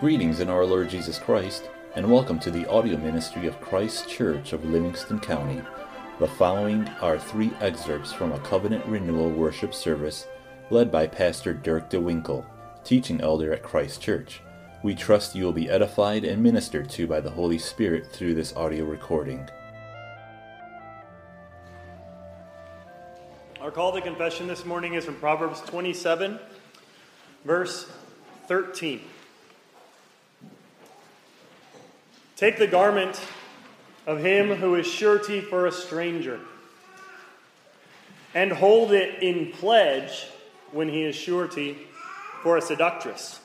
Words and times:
Greetings 0.00 0.38
in 0.38 0.48
our 0.48 0.64
Lord 0.64 0.88
Jesus 0.88 1.18
Christ, 1.18 1.68
and 1.96 2.08
welcome 2.08 2.38
to 2.38 2.52
the 2.52 2.64
audio 2.70 2.96
ministry 2.96 3.48
of 3.48 3.60
Christ 3.60 4.08
Church 4.08 4.52
of 4.52 4.64
Livingston 4.64 5.18
County. 5.18 5.60
The 6.20 6.28
following 6.28 6.86
are 7.00 7.18
three 7.18 7.50
excerpts 7.60 8.12
from 8.12 8.30
a 8.30 8.38
covenant 8.38 8.86
renewal 8.86 9.28
worship 9.28 9.74
service 9.74 10.28
led 10.70 10.92
by 10.92 11.08
Pastor 11.08 11.52
Dirk 11.52 11.90
DeWinkle, 11.90 12.46
teaching 12.84 13.20
elder 13.20 13.52
at 13.52 13.64
Christ 13.64 14.00
Church. 14.00 14.40
We 14.84 14.94
trust 14.94 15.34
you 15.34 15.42
will 15.42 15.52
be 15.52 15.68
edified 15.68 16.22
and 16.22 16.40
ministered 16.40 16.88
to 16.90 17.08
by 17.08 17.18
the 17.18 17.30
Holy 17.30 17.58
Spirit 17.58 18.06
through 18.12 18.34
this 18.34 18.54
audio 18.54 18.84
recording. 18.84 19.48
Our 23.60 23.72
call 23.72 23.90
to 23.94 24.00
confession 24.00 24.46
this 24.46 24.64
morning 24.64 24.94
is 24.94 25.04
from 25.04 25.16
Proverbs 25.16 25.60
27, 25.62 26.38
verse 27.44 27.90
13. 28.46 29.00
Take 32.38 32.56
the 32.56 32.68
garment 32.68 33.20
of 34.06 34.20
him 34.20 34.54
who 34.54 34.76
is 34.76 34.86
surety 34.86 35.40
for 35.40 35.66
a 35.66 35.72
stranger, 35.72 36.38
and 38.32 38.52
hold 38.52 38.92
it 38.92 39.20
in 39.20 39.50
pledge 39.50 40.28
when 40.70 40.88
he 40.88 41.02
is 41.02 41.16
surety 41.16 41.76
for 42.44 42.56
a 42.56 42.62
seductress. 42.62 43.40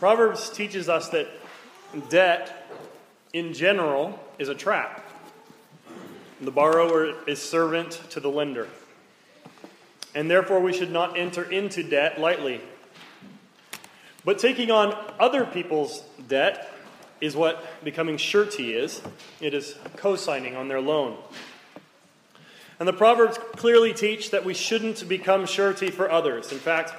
Proverbs 0.00 0.50
teaches 0.50 0.88
us 0.88 1.08
that 1.10 1.28
debt 2.08 2.68
in 3.32 3.52
general 3.52 4.18
is 4.36 4.48
a 4.48 4.54
trap. 4.56 5.08
The 6.40 6.50
borrower 6.50 7.14
is 7.28 7.40
servant 7.40 8.02
to 8.10 8.18
the 8.18 8.30
lender. 8.30 8.66
And 10.12 10.28
therefore, 10.28 10.58
we 10.58 10.72
should 10.72 10.90
not 10.90 11.16
enter 11.16 11.48
into 11.48 11.84
debt 11.84 12.20
lightly. 12.20 12.62
But 14.24 14.38
taking 14.38 14.70
on 14.70 14.96
other 15.18 15.44
people's 15.44 16.02
debt 16.28 16.68
is 17.20 17.36
what 17.36 17.64
becoming 17.84 18.16
surety 18.16 18.74
is 18.74 19.00
it 19.40 19.54
is 19.54 19.76
co 19.96 20.16
signing 20.16 20.56
on 20.56 20.68
their 20.68 20.80
loan. 20.80 21.16
And 22.78 22.88
the 22.88 22.92
Proverbs 22.92 23.38
clearly 23.56 23.92
teach 23.92 24.30
that 24.30 24.44
we 24.44 24.54
shouldn't 24.54 25.08
become 25.08 25.46
surety 25.46 25.90
for 25.90 26.10
others. 26.10 26.50
In 26.50 26.58
fact, 26.58 26.92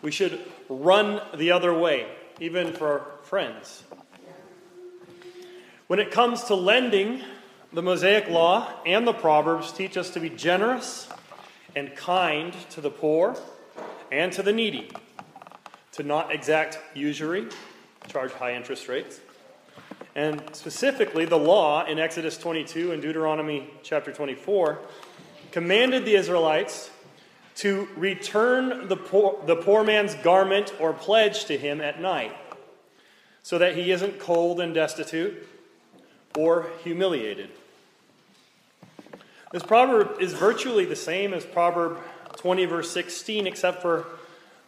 we 0.00 0.10
should 0.10 0.38
run 0.68 1.20
the 1.34 1.50
other 1.50 1.76
way, 1.76 2.06
even 2.38 2.72
for 2.72 3.06
friends. 3.24 3.82
When 5.86 5.98
it 5.98 6.10
comes 6.10 6.44
to 6.44 6.54
lending, 6.54 7.22
the 7.72 7.82
Mosaic 7.82 8.28
Law 8.28 8.72
and 8.86 9.06
the 9.06 9.12
Proverbs 9.12 9.72
teach 9.72 9.96
us 9.96 10.10
to 10.10 10.20
be 10.20 10.30
generous 10.30 11.08
and 11.74 11.94
kind 11.96 12.54
to 12.70 12.80
the 12.80 12.90
poor 12.90 13.36
and 14.12 14.32
to 14.34 14.42
the 14.42 14.52
needy, 14.52 14.90
to 15.94 16.02
not 16.02 16.32
exact 16.32 16.78
usury, 16.94 17.46
charge 18.08 18.32
high 18.32 18.54
interest 18.54 18.88
rates. 18.88 19.20
And 20.16 20.42
specifically, 20.52 21.24
the 21.24 21.38
law 21.38 21.84
in 21.86 21.98
Exodus 21.98 22.36
22 22.36 22.92
and 22.92 23.02
Deuteronomy 23.02 23.70
chapter 23.82 24.12
24 24.12 24.78
commanded 25.50 26.04
the 26.04 26.14
Israelites 26.14 26.90
to 27.56 27.88
return 27.96 28.88
the 28.88 28.96
poor, 28.96 29.40
the 29.46 29.56
poor 29.56 29.84
man's 29.84 30.14
garment 30.16 30.74
or 30.80 30.92
pledge 30.92 31.44
to 31.46 31.56
him 31.56 31.80
at 31.80 32.00
night 32.00 32.36
so 33.42 33.58
that 33.58 33.76
he 33.76 33.92
isn't 33.92 34.18
cold 34.18 34.58
and 34.60 34.74
destitute 34.74 35.46
or 36.36 36.70
humiliated. 36.82 37.50
This 39.52 39.62
proverb 39.62 40.20
is 40.20 40.32
virtually 40.32 40.84
the 40.84 40.96
same 40.96 41.32
as 41.32 41.44
Proverb 41.44 42.00
20, 42.36 42.64
verse 42.64 42.90
16, 42.90 43.46
except 43.46 43.80
for 43.80 44.06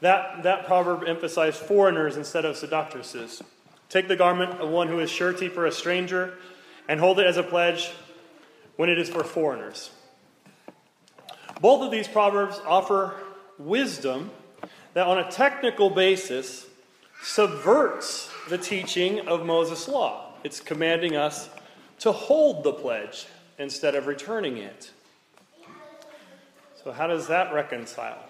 that, 0.00 0.42
that 0.42 0.66
proverb 0.66 1.04
emphasized 1.06 1.56
foreigners 1.56 2.16
instead 2.16 2.44
of 2.44 2.56
seductresses. 2.56 3.42
Take 3.88 4.08
the 4.08 4.16
garment 4.16 4.60
of 4.60 4.68
one 4.68 4.88
who 4.88 4.98
is 4.98 5.10
surety 5.10 5.48
for 5.48 5.66
a 5.66 5.72
stranger 5.72 6.34
and 6.88 7.00
hold 7.00 7.18
it 7.18 7.26
as 7.26 7.36
a 7.36 7.42
pledge 7.42 7.90
when 8.76 8.88
it 8.88 8.98
is 8.98 9.08
for 9.08 9.24
foreigners. 9.24 9.90
Both 11.60 11.82
of 11.82 11.90
these 11.90 12.08
proverbs 12.08 12.60
offer 12.66 13.14
wisdom 13.58 14.30
that, 14.94 15.06
on 15.06 15.18
a 15.18 15.30
technical 15.30 15.88
basis, 15.88 16.66
subverts 17.22 18.30
the 18.48 18.58
teaching 18.58 19.26
of 19.26 19.46
Moses' 19.46 19.88
law. 19.88 20.34
It's 20.44 20.60
commanding 20.60 21.16
us 21.16 21.48
to 22.00 22.12
hold 22.12 22.62
the 22.62 22.72
pledge 22.72 23.26
instead 23.58 23.94
of 23.94 24.06
returning 24.06 24.58
it. 24.58 24.90
So, 26.84 26.92
how 26.92 27.06
does 27.06 27.28
that 27.28 27.52
reconcile? 27.52 28.22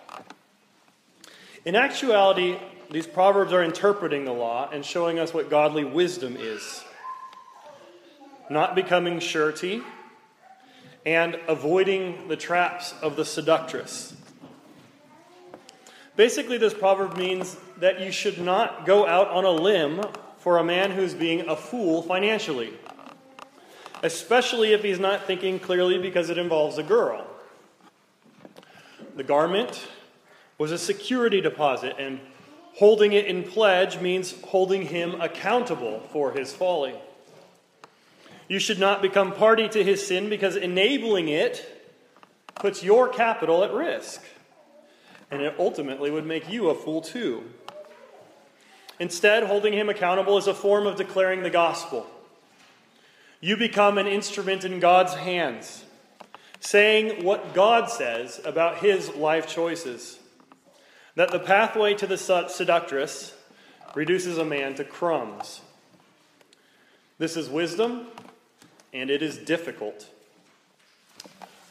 In 1.67 1.77
actuality, 1.77 2.57
these 2.91 3.07
proverbs 3.07 3.53
are 3.53 3.63
interpreting 3.63 4.25
the 4.25 4.33
law 4.33 4.71
and 4.73 4.83
showing 4.83 5.19
us 5.19 5.35
what 5.35 5.51
godly 5.51 5.85
wisdom 5.85 6.37
is. 6.39 6.83
Not 8.49 8.75
becoming 8.75 9.21
surety 9.21 9.83
and 11.05 11.39
avoiding 11.47 12.29
the 12.29 12.37
traps 12.37 12.95
of 13.03 13.17
the 13.17 13.25
seductress. 13.27 14.15
Basically, 16.17 16.57
this 16.57 16.73
proverb 16.73 17.19
means 17.19 17.59
that 17.77 18.01
you 18.01 18.11
should 18.11 18.39
not 18.39 18.87
go 18.87 19.07
out 19.07 19.29
on 19.29 19.45
a 19.45 19.51
limb 19.51 20.01
for 20.39 20.57
a 20.57 20.65
man 20.65 20.93
who's 20.93 21.13
being 21.13 21.47
a 21.47 21.57
fool 21.57 22.01
financially 22.01 22.73
especially 24.03 24.73
if 24.73 24.83
he's 24.83 24.99
not 24.99 25.27
thinking 25.27 25.59
clearly 25.59 25.99
because 25.99 26.31
it 26.31 26.39
involves 26.39 26.79
a 26.79 26.83
girl. 26.83 27.27
The 29.17 29.25
garment 29.25 29.87
was 30.59 30.73
a 30.73 30.79
security 30.79 31.41
deposit, 31.41 31.97
and 31.99 32.21
holding 32.75 33.13
it 33.13 33.27
in 33.27 33.43
pledge 33.43 34.01
means 34.01 34.35
holding 34.45 34.83
him 34.83 35.21
accountable 35.21 36.01
for 36.13 36.33
his 36.33 36.53
folly. 36.53 36.95
You 38.49 38.59
should 38.59 38.79
not 38.79 39.03
become 39.03 39.33
party 39.33 39.69
to 39.69 39.83
his 39.83 40.07
sin 40.07 40.29
because 40.29 40.57
enabling 40.57 41.29
it 41.29 41.73
puts 42.55 42.83
your 42.83 43.09
capital 43.09 43.65
at 43.65 43.73
risk. 43.73 44.23
And 45.31 45.43
it 45.43 45.55
ultimately 45.59 46.11
would 46.11 46.27
make 46.27 46.49
you 46.49 46.69
a 46.69 46.75
fool 46.75 47.01
too. 47.01 47.45
Instead, 48.99 49.45
holding 49.45 49.73
him 49.73 49.89
accountable 49.89 50.39
is 50.39 50.47
a 50.47 50.55
form 50.55 50.87
of 50.87 50.97
declaring 50.97 51.43
the 51.43 51.51
gospel. 51.51 52.07
You 53.41 53.57
become 53.57 53.99
an 53.99 54.07
instrument 54.07 54.65
in 54.65 54.81
God's 54.81 55.15
hands, 55.15 55.85
saying 56.61 57.23
what 57.25 57.53
God 57.53 57.91
says 57.91 58.41
about 58.45 58.79
his 58.79 59.15
life 59.15 59.47
choices. 59.47 60.19
That 61.17 61.33
the 61.33 61.39
pathway 61.39 61.95
to 61.95 62.07
the 62.07 62.17
seductress 62.17 63.35
reduces 63.95 64.39
a 64.39 64.45
man 64.45 64.75
to 64.75 64.85
crumbs. 64.85 65.63
This 67.19 67.39
is 67.39 67.49
wisdom, 67.49 68.07
and 68.93 69.09
it 69.09 69.23
is 69.23 69.39
difficult. 69.39 70.09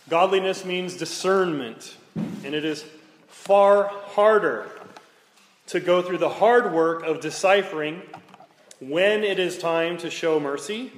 Godliness 0.09 0.65
means 0.65 0.97
discernment, 0.97 1.95
and 2.15 2.55
it 2.55 2.65
is 2.65 2.83
far 3.27 3.87
harder 3.87 4.71
to 5.67 5.79
go 5.79 6.01
through 6.01 6.17
the 6.17 6.29
hard 6.29 6.73
work 6.73 7.03
of 7.03 7.21
deciphering 7.21 8.01
when 8.79 9.23
it 9.23 9.37
is 9.37 9.59
time 9.59 9.97
to 9.99 10.09
show 10.09 10.39
mercy 10.39 10.91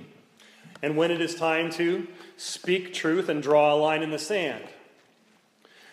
and 0.81 0.96
when 0.96 1.12
it 1.12 1.19
is 1.19 1.36
time 1.36 1.69
to 1.72 2.07
speak 2.38 2.94
truth 2.94 3.28
and 3.28 3.44
draw 3.44 3.74
a 3.74 3.75
line 3.75 4.03
in 4.03 4.12
the 4.12 4.19
sand. 4.19 4.63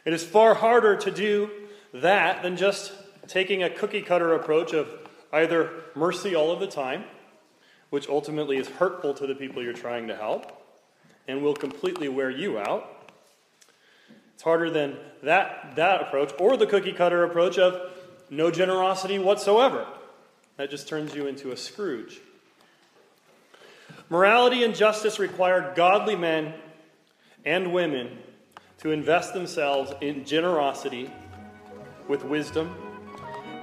It 0.04 0.12
is 0.12 0.22
far 0.22 0.54
harder 0.54 0.96
to 0.96 1.10
do 1.10 1.50
that 1.94 2.42
than 2.42 2.56
just 2.56 2.92
taking 3.28 3.62
a 3.62 3.70
cookie 3.70 4.02
cutter 4.02 4.34
approach 4.34 4.72
of 4.72 4.88
either 5.32 5.70
mercy 5.94 6.34
all 6.34 6.50
of 6.50 6.60
the 6.60 6.66
time, 6.66 7.04
which 7.90 8.08
ultimately 8.08 8.56
is 8.56 8.68
hurtful 8.68 9.14
to 9.14 9.26
the 9.26 9.34
people 9.34 9.62
you're 9.62 9.72
trying 9.72 10.08
to 10.08 10.16
help 10.16 10.60
and 11.26 11.42
will 11.42 11.54
completely 11.54 12.08
wear 12.08 12.28
you 12.28 12.58
out. 12.58 13.12
It's 14.34 14.42
harder 14.42 14.70
than 14.70 14.96
that, 15.22 15.76
that 15.76 16.02
approach, 16.02 16.32
or 16.38 16.56
the 16.56 16.66
cookie 16.66 16.92
cutter 16.92 17.24
approach 17.24 17.56
of 17.56 17.92
no 18.28 18.50
generosity 18.50 19.18
whatsoever. 19.18 19.86
That 20.56 20.70
just 20.70 20.88
turns 20.88 21.14
you 21.14 21.26
into 21.26 21.52
a 21.52 21.56
Scrooge. 21.56 22.20
Morality 24.10 24.64
and 24.64 24.74
justice 24.74 25.18
require 25.18 25.72
godly 25.74 26.16
men 26.16 26.54
and 27.44 27.72
women 27.72 28.18
to 28.78 28.90
invest 28.90 29.32
themselves 29.32 29.92
in 30.00 30.24
generosity 30.24 31.10
with 32.08 32.24
wisdom, 32.24 32.74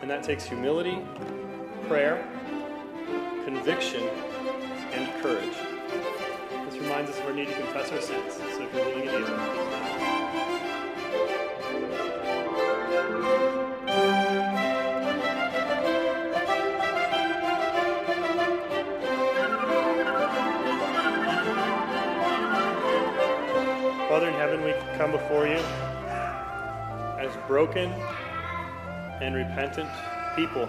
and 0.01 0.09
that 0.09 0.23
takes 0.23 0.43
humility, 0.43 0.99
prayer, 1.87 2.27
conviction, 3.45 4.03
and 4.93 5.21
courage. 5.21 5.55
This 6.65 6.81
reminds 6.81 7.11
us 7.11 7.19
of 7.19 7.25
our 7.25 7.33
need 7.33 7.47
to 7.47 7.53
confess 7.53 7.91
our 7.91 8.01
sins. 8.01 8.33
So 8.33 8.63
if 8.63 8.73
you're 8.73 8.85
willing 8.85 9.07
and 9.07 9.25
able, 9.25 9.71
Father 24.09 24.27
in 24.27 24.33
heaven, 24.33 24.63
we 24.63 24.73
come 24.97 25.11
before 25.11 25.47
you 25.47 25.61
as 27.17 27.31
broken 27.47 27.93
and 29.21 29.35
repentant 29.35 29.89
people. 30.35 30.67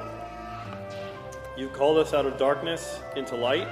You've 1.56 1.72
called 1.72 1.96
us 1.96 2.12
out 2.12 2.26
of 2.26 2.36
darkness 2.36 3.00
into 3.16 3.34
light. 3.34 3.66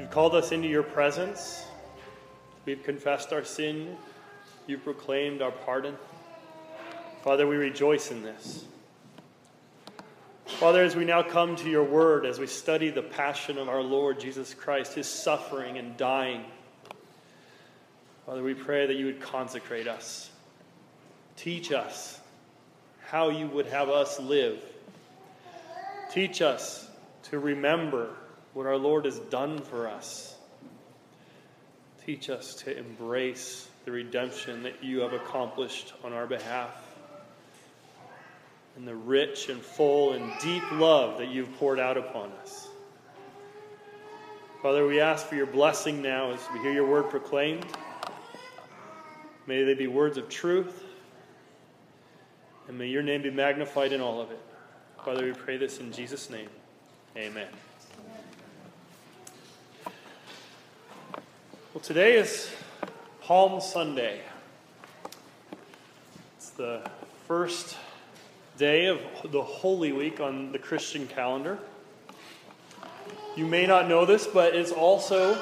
You've 0.00 0.10
called 0.10 0.34
us 0.34 0.52
into 0.52 0.68
your 0.68 0.82
presence. 0.82 1.66
We've 2.64 2.82
confessed 2.82 3.32
our 3.32 3.44
sin. 3.44 3.96
You've 4.66 4.84
proclaimed 4.84 5.42
our 5.42 5.50
pardon. 5.50 5.96
Father, 7.22 7.46
we 7.46 7.56
rejoice 7.56 8.10
in 8.10 8.22
this. 8.22 8.64
Father, 10.46 10.82
as 10.82 10.96
we 10.96 11.04
now 11.04 11.22
come 11.22 11.56
to 11.56 11.68
your 11.68 11.84
word, 11.84 12.24
as 12.24 12.38
we 12.38 12.46
study 12.46 12.88
the 12.88 13.02
passion 13.02 13.58
of 13.58 13.68
our 13.68 13.82
Lord 13.82 14.18
Jesus 14.18 14.54
Christ, 14.54 14.94
his 14.94 15.06
suffering 15.06 15.76
and 15.76 15.96
dying, 15.98 16.44
Father, 18.24 18.42
we 18.42 18.54
pray 18.54 18.86
that 18.86 18.94
you 18.94 19.06
would 19.06 19.20
consecrate 19.20 19.88
us. 19.88 20.30
Teach 21.36 21.70
us 21.70 22.20
how 23.12 23.28
you 23.28 23.46
would 23.46 23.66
have 23.66 23.90
us 23.90 24.18
live. 24.18 24.58
Teach 26.10 26.40
us 26.40 26.88
to 27.24 27.38
remember 27.38 28.08
what 28.54 28.64
our 28.64 28.78
Lord 28.78 29.04
has 29.04 29.18
done 29.18 29.58
for 29.58 29.86
us. 29.86 30.34
Teach 32.06 32.30
us 32.30 32.54
to 32.54 32.74
embrace 32.74 33.68
the 33.84 33.90
redemption 33.90 34.62
that 34.62 34.82
you 34.82 35.00
have 35.00 35.12
accomplished 35.12 35.92
on 36.02 36.14
our 36.14 36.26
behalf 36.26 36.70
and 38.76 38.88
the 38.88 38.96
rich 38.96 39.50
and 39.50 39.60
full 39.60 40.14
and 40.14 40.32
deep 40.40 40.64
love 40.72 41.18
that 41.18 41.28
you've 41.28 41.54
poured 41.58 41.78
out 41.78 41.98
upon 41.98 42.32
us. 42.40 42.68
Father, 44.62 44.86
we 44.86 45.00
ask 45.00 45.26
for 45.26 45.34
your 45.34 45.44
blessing 45.44 46.00
now 46.00 46.30
as 46.30 46.40
we 46.54 46.60
hear 46.60 46.72
your 46.72 46.88
word 46.88 47.10
proclaimed. 47.10 47.66
May 49.46 49.64
they 49.64 49.74
be 49.74 49.86
words 49.86 50.16
of 50.16 50.30
truth, 50.30 50.82
and 52.72 52.78
may 52.78 52.86
your 52.86 53.02
name 53.02 53.20
be 53.20 53.30
magnified 53.30 53.92
in 53.92 54.00
all 54.00 54.18
of 54.18 54.30
it. 54.30 54.40
Father, 55.04 55.26
we 55.26 55.32
pray 55.32 55.58
this 55.58 55.78
in 55.78 55.92
Jesus' 55.92 56.30
name. 56.30 56.48
Amen. 57.18 57.48
Well, 61.74 61.82
today 61.82 62.16
is 62.16 62.50
Palm 63.20 63.60
Sunday. 63.60 64.22
It's 66.38 66.48
the 66.48 66.80
first 67.28 67.76
day 68.56 68.86
of 68.86 69.00
the 69.30 69.42
Holy 69.42 69.92
Week 69.92 70.18
on 70.18 70.50
the 70.52 70.58
Christian 70.58 71.06
calendar. 71.06 71.58
You 73.36 73.46
may 73.46 73.66
not 73.66 73.86
know 73.86 74.06
this, 74.06 74.26
but 74.26 74.56
it's 74.56 74.72
also 74.72 75.38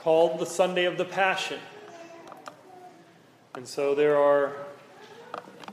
called 0.00 0.38
the 0.38 0.44
Sunday 0.44 0.84
of 0.84 0.98
the 0.98 1.06
Passion. 1.06 1.60
And 3.54 3.66
so 3.66 3.94
there 3.94 4.18
are 4.18 4.52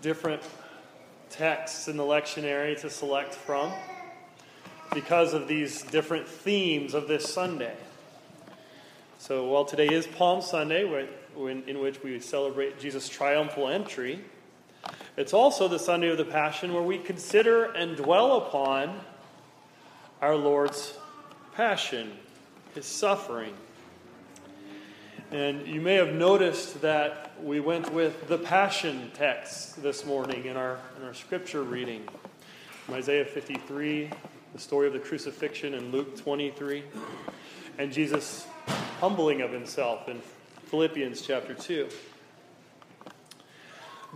different 0.01 0.41
texts 1.29 1.87
in 1.87 1.97
the 1.97 2.03
lectionary 2.03 2.79
to 2.81 2.89
select 2.89 3.35
from 3.35 3.71
because 4.93 5.33
of 5.33 5.47
these 5.47 5.83
different 5.83 6.27
themes 6.27 6.93
of 6.93 7.07
this 7.07 7.31
Sunday. 7.31 7.75
So 9.19 9.45
while 9.45 9.65
today 9.65 9.87
is 9.87 10.07
Palm 10.07 10.41
Sunday, 10.41 10.83
in 11.37 11.79
which 11.79 12.01
we 12.01 12.19
celebrate 12.19 12.79
Jesus' 12.79 13.09
triumphal 13.09 13.67
entry, 13.67 14.23
it's 15.17 15.33
also 15.33 15.67
the 15.67 15.77
Sunday 15.77 16.09
of 16.09 16.17
the 16.17 16.25
Passion 16.25 16.73
where 16.73 16.81
we 16.81 16.97
consider 16.97 17.65
and 17.65 17.97
dwell 17.97 18.37
upon 18.37 18.99
our 20.21 20.35
Lord's 20.35 20.97
passion, 21.53 22.17
his 22.73 22.85
suffering. 22.85 23.53
And 25.31 25.67
you 25.67 25.79
may 25.79 25.93
have 25.93 26.11
noticed 26.11 26.81
that 26.81 27.33
we 27.39 27.59
went 27.59 27.93
with 27.93 28.27
the 28.27 28.39
Passion 28.39 29.11
text 29.13 29.79
this 29.83 30.03
morning 30.03 30.45
in 30.45 30.57
our, 30.57 30.79
in 30.97 31.05
our 31.05 31.13
scripture 31.13 31.61
reading 31.61 32.03
from 32.83 32.95
Isaiah 32.95 33.25
53, 33.25 34.09
the 34.53 34.59
story 34.59 34.87
of 34.87 34.93
the 34.93 34.99
crucifixion 34.99 35.75
in 35.75 35.91
Luke 35.91 36.17
23, 36.17 36.83
and 37.77 37.93
Jesus' 37.93 38.47
humbling 38.99 39.43
of 39.43 39.51
himself 39.51 40.09
in 40.09 40.19
Philippians 40.65 41.21
chapter 41.21 41.53
2. 41.53 41.87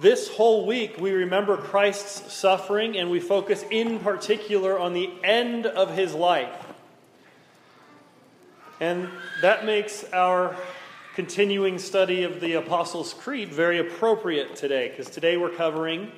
This 0.01 0.29
whole 0.29 0.65
week, 0.65 0.97
we 0.97 1.11
remember 1.11 1.57
Christ's 1.57 2.33
suffering 2.33 2.97
and 2.97 3.11
we 3.11 3.19
focus 3.19 3.63
in 3.69 3.99
particular 3.99 4.79
on 4.79 4.93
the 4.93 5.11
end 5.23 5.67
of 5.67 5.95
his 5.95 6.15
life. 6.15 6.73
And 8.79 9.07
that 9.41 9.65
makes 9.65 10.03
our 10.11 10.57
continuing 11.13 11.77
study 11.77 12.23
of 12.23 12.41
the 12.41 12.53
Apostles' 12.53 13.13
Creed 13.13 13.53
very 13.53 13.77
appropriate 13.77 14.55
today, 14.55 14.89
because 14.89 15.11
today 15.11 15.37
we're 15.37 15.49
covering 15.49 16.11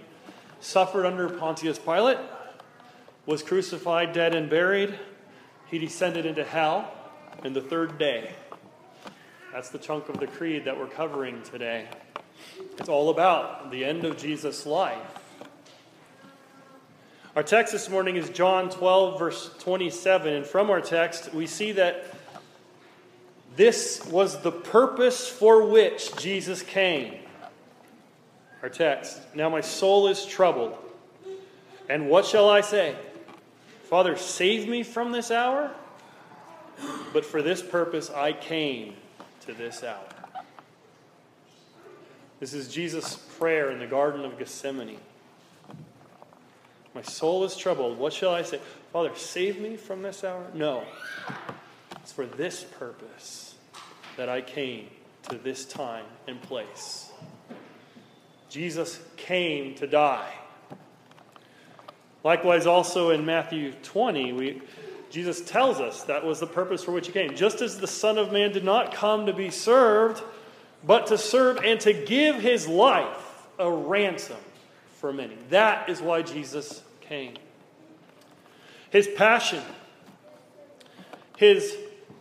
suffered 0.62 1.06
under 1.06 1.30
Pontius 1.30 1.78
Pilate, 1.78 2.18
was 3.26 3.44
crucified, 3.44 4.14
dead, 4.14 4.34
and 4.34 4.50
buried. 4.50 4.98
He 5.68 5.78
descended 5.78 6.26
into 6.26 6.44
hell, 6.44 6.92
and 7.44 7.56
the 7.56 7.62
third 7.62 7.98
day. 7.98 8.32
That's 9.52 9.70
the 9.70 9.78
chunk 9.78 10.08
of 10.08 10.20
the 10.20 10.28
creed 10.28 10.66
that 10.66 10.80
we're 10.80 10.88
covering 10.88 11.44
today. 11.44 11.88
It's 12.78 12.90
all 12.90 13.10
about 13.10 13.72
the 13.72 13.84
end 13.84 14.06
of 14.06 14.18
Jesus' 14.18 14.66
life. 14.66 14.98
Our 17.36 17.44
text 17.44 17.74
this 17.74 17.90
morning 17.90 18.16
is 18.16 18.30
John 18.30 18.70
12, 18.70 19.20
verse 19.20 19.52
27, 19.60 20.34
and 20.34 20.46
from 20.46 20.70
our 20.70 20.80
text, 20.80 21.34
we 21.34 21.48
see 21.48 21.74
that 21.74 22.06
this 23.56 24.06
was 24.08 24.42
the 24.42 24.52
purpose 24.52 25.30
for 25.30 25.66
which 25.66 26.16
Jesus 26.18 26.62
came. 26.62 27.16
Our 28.62 28.70
text 28.70 29.20
Now 29.36 29.50
my 29.50 29.62
soul 29.62 30.08
is 30.08 30.26
troubled. 30.26 30.76
And 31.88 32.10
what 32.10 32.26
shall 32.26 32.50
I 32.50 32.62
say? 32.62 32.96
Father, 33.84 34.18
save 34.18 34.68
me 34.68 34.82
from 34.84 35.12
this 35.12 35.30
hour? 35.30 35.72
But 37.14 37.24
for 37.24 37.42
this 37.42 37.62
purpose 37.62 38.10
I 38.10 38.34
came 38.34 38.96
to 39.46 39.54
this 39.54 39.84
hour. 39.84 40.04
This 42.40 42.54
is 42.54 42.68
Jesus' 42.68 43.16
prayer 43.38 43.72
in 43.72 43.80
the 43.80 43.88
Garden 43.88 44.26
of 44.26 44.38
Gethsemane. 44.38 44.98
My 46.94 47.02
soul 47.02 47.44
is 47.44 47.56
troubled. 47.56 47.98
What 47.98 48.14
shall 48.14 48.34
I 48.34 48.42
say? 48.42 48.60
Father, 48.92 49.12
save 49.16 49.60
me 49.60 49.78
from 49.78 50.02
this 50.02 50.24
hour? 50.24 50.46
No. 50.54 50.84
It's 51.98 52.12
for 52.12 52.26
this 52.26 52.64
purpose 52.64 53.45
that 54.18 54.30
I 54.30 54.42
came 54.42 54.88
to 55.30 55.38
this 55.38 55.66
time 55.66 56.06
and 56.28 56.42
place. 56.42 57.12
Jesus 58.50 59.00
came 59.18 59.76
to 59.76 59.88
die. 59.88 60.32
Likewise, 62.24 62.66
also 62.66 63.12
in 63.12 63.26
Matthew 63.26 63.72
20, 63.84 64.34
we, 64.34 64.62
Jesus 65.10 65.42
tells 65.42 65.80
us 65.80 66.04
that 66.04 66.26
was 66.26 66.40
the 66.40 66.48
purpose 66.48 66.84
for 66.84 66.92
which 66.92 67.08
he 67.08 67.14
came. 67.14 67.36
Just 67.36 67.62
as 67.62 67.78
the 67.78 67.88
Son 67.88 68.18
of 68.18 68.32
Man 68.32 68.52
did 68.52 68.64
not 68.64 68.94
come 68.94 69.26
to 69.26 69.34
be 69.34 69.50
served, 69.50 70.24
but 70.84 71.08
to 71.08 71.18
serve 71.18 71.58
and 71.64 71.80
to 71.82 71.94
give 71.94 72.38
his 72.38 72.68
life 72.68 73.48
a 73.60 73.70
ransom 73.70 74.38
for 74.96 75.14
many. 75.14 75.38
That 75.50 75.90
is 75.90 76.02
why 76.02 76.22
Jesus 76.22 76.82
came. 77.02 77.36
His 78.90 79.08
passion, 79.08 79.62
his 81.38 81.78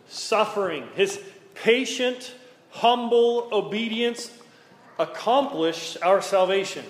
suffering, 0.07 0.87
his 0.95 1.19
patient, 1.55 2.35
humble 2.69 3.49
obedience 3.51 4.31
accomplished 4.99 5.97
our 6.01 6.21
salvation. 6.21 6.85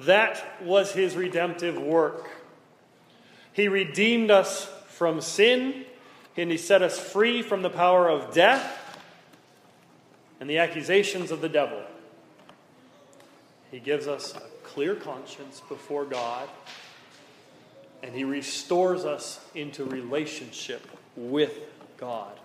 That 0.00 0.62
was 0.62 0.92
his 0.92 1.14
redemptive 1.14 1.80
work. 1.80 2.30
He 3.52 3.68
redeemed 3.68 4.30
us 4.30 4.70
from 4.88 5.20
sin, 5.20 5.84
and 6.36 6.50
he 6.50 6.56
set 6.56 6.82
us 6.82 6.98
free 6.98 7.42
from 7.42 7.62
the 7.62 7.70
power 7.70 8.08
of 8.08 8.32
death 8.32 8.78
and 10.40 10.48
the 10.48 10.58
accusations 10.58 11.30
of 11.30 11.40
the 11.40 11.48
devil. 11.48 11.82
He 13.70 13.78
gives 13.78 14.08
us 14.08 14.34
a 14.34 14.40
clear 14.62 14.94
conscience 14.94 15.60
before 15.68 16.04
God, 16.04 16.48
and 18.02 18.14
he 18.14 18.24
restores 18.24 19.04
us 19.04 19.40
into 19.54 19.84
relationship 19.84 20.86
with 21.16 21.58
God. 22.00 22.40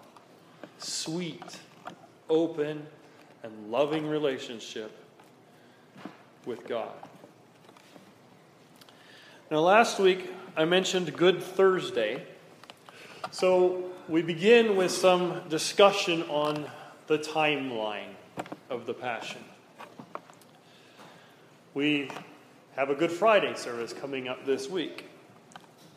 Sweet, 0.80 1.60
open, 2.30 2.86
and 3.42 3.72
loving 3.72 4.06
relationship 4.06 4.92
with 6.46 6.68
God. 6.68 6.92
Now, 9.50 9.60
last 9.60 9.98
week 9.98 10.30
I 10.58 10.66
mentioned 10.66 11.16
Good 11.16 11.42
Thursday. 11.42 12.28
So 13.32 13.86
we 14.10 14.22
begin 14.22 14.76
with 14.76 14.92
some 14.92 15.48
discussion 15.48 16.24
on 16.24 16.70
the 17.08 17.18
timeline 17.18 18.14
of 18.70 18.86
the 18.86 18.94
Passion. 18.94 19.44
We 21.74 22.10
have 22.76 22.90
a 22.90 22.96
Good 22.96 23.12
Friday 23.12 23.56
service 23.56 23.94
coming 23.94 24.28
up 24.28 24.46
this 24.46 24.70
week. 24.70 25.06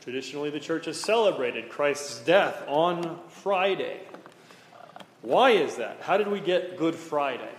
Traditionally, 0.01 0.51
the 0.51 0.61
church 0.61 0.87
has 0.87 0.99
celebrated 0.99 1.69
Christ's 1.69 2.21
death 2.21 2.63
on 2.67 3.19
Friday. 3.29 4.01
Why 5.23 5.51
is 5.51 5.77
that? 5.77 5.99
How 6.01 6.17
did 6.17 6.29
we 6.29 6.41
get 6.41 6.79
Good 6.79 6.95
Friday? 6.95 7.51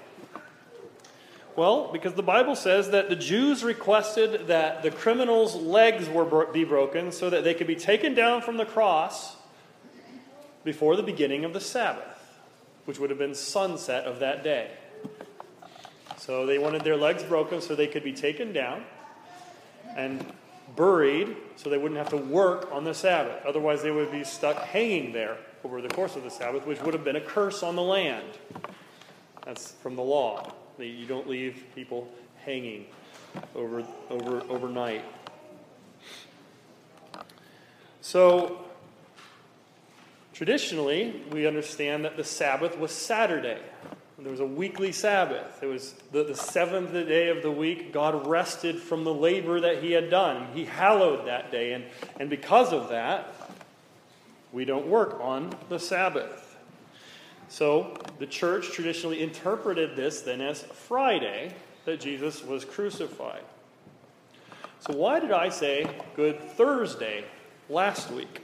Well, 1.55 1.91
because 1.91 2.13
the 2.13 2.23
Bible 2.23 2.55
says 2.55 2.91
that 2.91 3.09
the 3.09 3.15
Jews 3.15 3.63
requested 3.63 4.47
that 4.47 4.81
the 4.81 4.91
criminals' 4.91 5.55
legs 5.55 6.07
were 6.07 6.23
bro- 6.23 6.51
be 6.51 6.63
broken 6.63 7.11
so 7.11 7.29
that 7.29 7.43
they 7.43 7.53
could 7.53 7.67
be 7.67 7.75
taken 7.75 8.13
down 8.13 8.41
from 8.41 8.57
the 8.57 8.65
cross 8.65 9.35
before 10.63 10.95
the 10.95 11.03
beginning 11.03 11.43
of 11.43 11.51
the 11.51 11.59
Sabbath, 11.59 12.37
which 12.85 12.97
would 12.97 13.09
have 13.09 13.19
been 13.19 13.35
sunset 13.35 14.05
of 14.05 14.19
that 14.19 14.43
day. 14.43 14.71
So 16.17 16.45
they 16.45 16.57
wanted 16.57 16.83
their 16.83 16.95
legs 16.95 17.23
broken 17.23 17.61
so 17.61 17.75
they 17.75 17.87
could 17.87 18.03
be 18.03 18.13
taken 18.13 18.53
down 18.53 18.83
and 19.95 20.25
buried 20.75 21.35
so 21.55 21.69
they 21.69 21.77
wouldn't 21.77 21.97
have 21.97 22.09
to 22.09 22.17
work 22.17 22.69
on 22.71 22.83
the 22.83 22.93
Sabbath. 22.93 23.45
Otherwise, 23.45 23.81
they 23.81 23.91
would 23.91 24.11
be 24.11 24.23
stuck 24.23 24.57
hanging 24.57 25.11
there 25.11 25.37
over 25.63 25.81
the 25.81 25.89
course 25.89 26.15
of 26.15 26.23
the 26.23 26.29
Sabbath, 26.29 26.65
which 26.65 26.81
would 26.81 26.93
have 26.93 27.03
been 27.03 27.15
a 27.15 27.21
curse 27.21 27.63
on 27.63 27.75
the 27.75 27.81
land. 27.81 28.25
That's 29.45 29.71
from 29.73 29.95
the 29.95 30.03
law. 30.03 30.53
You 30.77 31.05
don't 31.05 31.27
leave 31.27 31.63
people 31.75 32.07
hanging 32.45 32.85
over, 33.55 33.83
over, 34.09 34.41
overnight. 34.49 35.03
So, 38.01 38.65
traditionally, 40.33 41.21
we 41.31 41.45
understand 41.45 42.05
that 42.05 42.15
the 42.15 42.23
Sabbath 42.23 42.77
was 42.77 42.91
Saturday. 42.91 43.59
There 44.21 44.31
was 44.31 44.41
a 44.41 44.45
weekly 44.45 44.91
Sabbath. 44.91 45.63
It 45.63 45.67
was 45.67 45.93
the, 46.11 46.25
the 46.25 46.35
seventh 46.35 46.91
day 46.91 47.29
of 47.29 47.41
the 47.41 47.51
week. 47.51 47.93
God 47.93 48.27
rested 48.27 48.77
from 48.77 49.05
the 49.05 49.13
labor 49.13 49.61
that 49.61 49.81
He 49.81 49.93
had 49.93 50.09
done. 50.09 50.47
He 50.53 50.65
hallowed 50.65 51.25
that 51.27 51.51
day. 51.51 51.71
And, 51.71 51.85
and 52.19 52.29
because 52.29 52.73
of 52.73 52.89
that, 52.89 53.33
we 54.51 54.65
don't 54.65 54.87
work 54.87 55.19
on 55.21 55.53
the 55.69 55.79
Sabbath. 55.79 56.57
So 57.47 57.97
the 58.19 58.27
church 58.27 58.71
traditionally 58.71 59.23
interpreted 59.23 59.95
this 59.95 60.21
then 60.21 60.41
as 60.41 60.63
Friday 60.63 61.53
that 61.85 62.01
Jesus 62.01 62.43
was 62.43 62.65
crucified. 62.65 63.43
So, 64.81 64.93
why 64.93 65.19
did 65.19 65.31
I 65.31 65.49
say 65.49 65.85
Good 66.15 66.39
Thursday 66.39 67.25
last 67.69 68.11
week? 68.11 68.41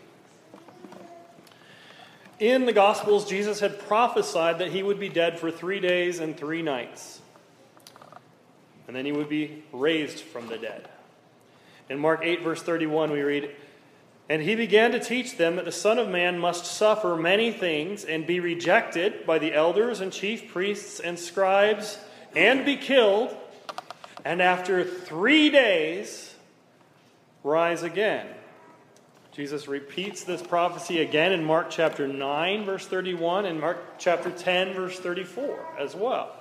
In 2.39 2.65
the 2.65 2.73
Gospels, 2.73 3.29
Jesus 3.29 3.61
had 3.61 3.79
prophesied 3.87 4.59
that 4.59 4.71
he 4.71 4.83
would 4.83 4.99
be 4.99 5.07
dead 5.07 5.39
for 5.39 5.49
three 5.49 5.79
days 5.79 6.19
and 6.19 6.35
three 6.35 6.61
nights, 6.61 7.21
and 8.87 8.95
then 8.95 9.05
he 9.05 9.13
would 9.13 9.29
be 9.29 9.63
raised 9.71 10.19
from 10.19 10.47
the 10.47 10.57
dead. 10.57 10.89
In 11.89 11.97
Mark 11.97 12.21
8, 12.23 12.41
verse 12.41 12.61
31, 12.61 13.11
we 13.11 13.21
read, 13.21 13.55
And 14.27 14.41
he 14.41 14.55
began 14.55 14.91
to 14.91 14.99
teach 14.99 15.37
them 15.37 15.55
that 15.55 15.63
the 15.63 15.71
Son 15.71 15.97
of 15.97 16.09
Man 16.09 16.37
must 16.37 16.65
suffer 16.65 17.15
many 17.15 17.51
things 17.53 18.03
and 18.03 18.27
be 18.27 18.41
rejected 18.41 19.25
by 19.25 19.39
the 19.39 19.53
elders 19.53 20.01
and 20.01 20.11
chief 20.11 20.51
priests 20.51 20.99
and 20.99 21.17
scribes 21.17 21.99
and 22.35 22.65
be 22.65 22.75
killed, 22.75 23.33
and 24.25 24.41
after 24.41 24.83
three 24.83 25.49
days 25.49 26.33
rise 27.43 27.81
again. 27.81 28.27
Jesus 29.35 29.67
repeats 29.67 30.23
this 30.23 30.41
prophecy 30.41 31.01
again 31.01 31.33
in 31.33 31.43
Mark 31.43 31.69
chapter 31.69 32.07
9, 32.07 32.63
verse 32.63 32.87
31, 32.87 33.43
and 33.43 33.59
Mark 33.59 33.97
chapter 33.97 34.31
10, 34.31 34.73
verse 34.73 34.97
34 34.97 35.59
as 35.77 35.93
well. 35.93 36.33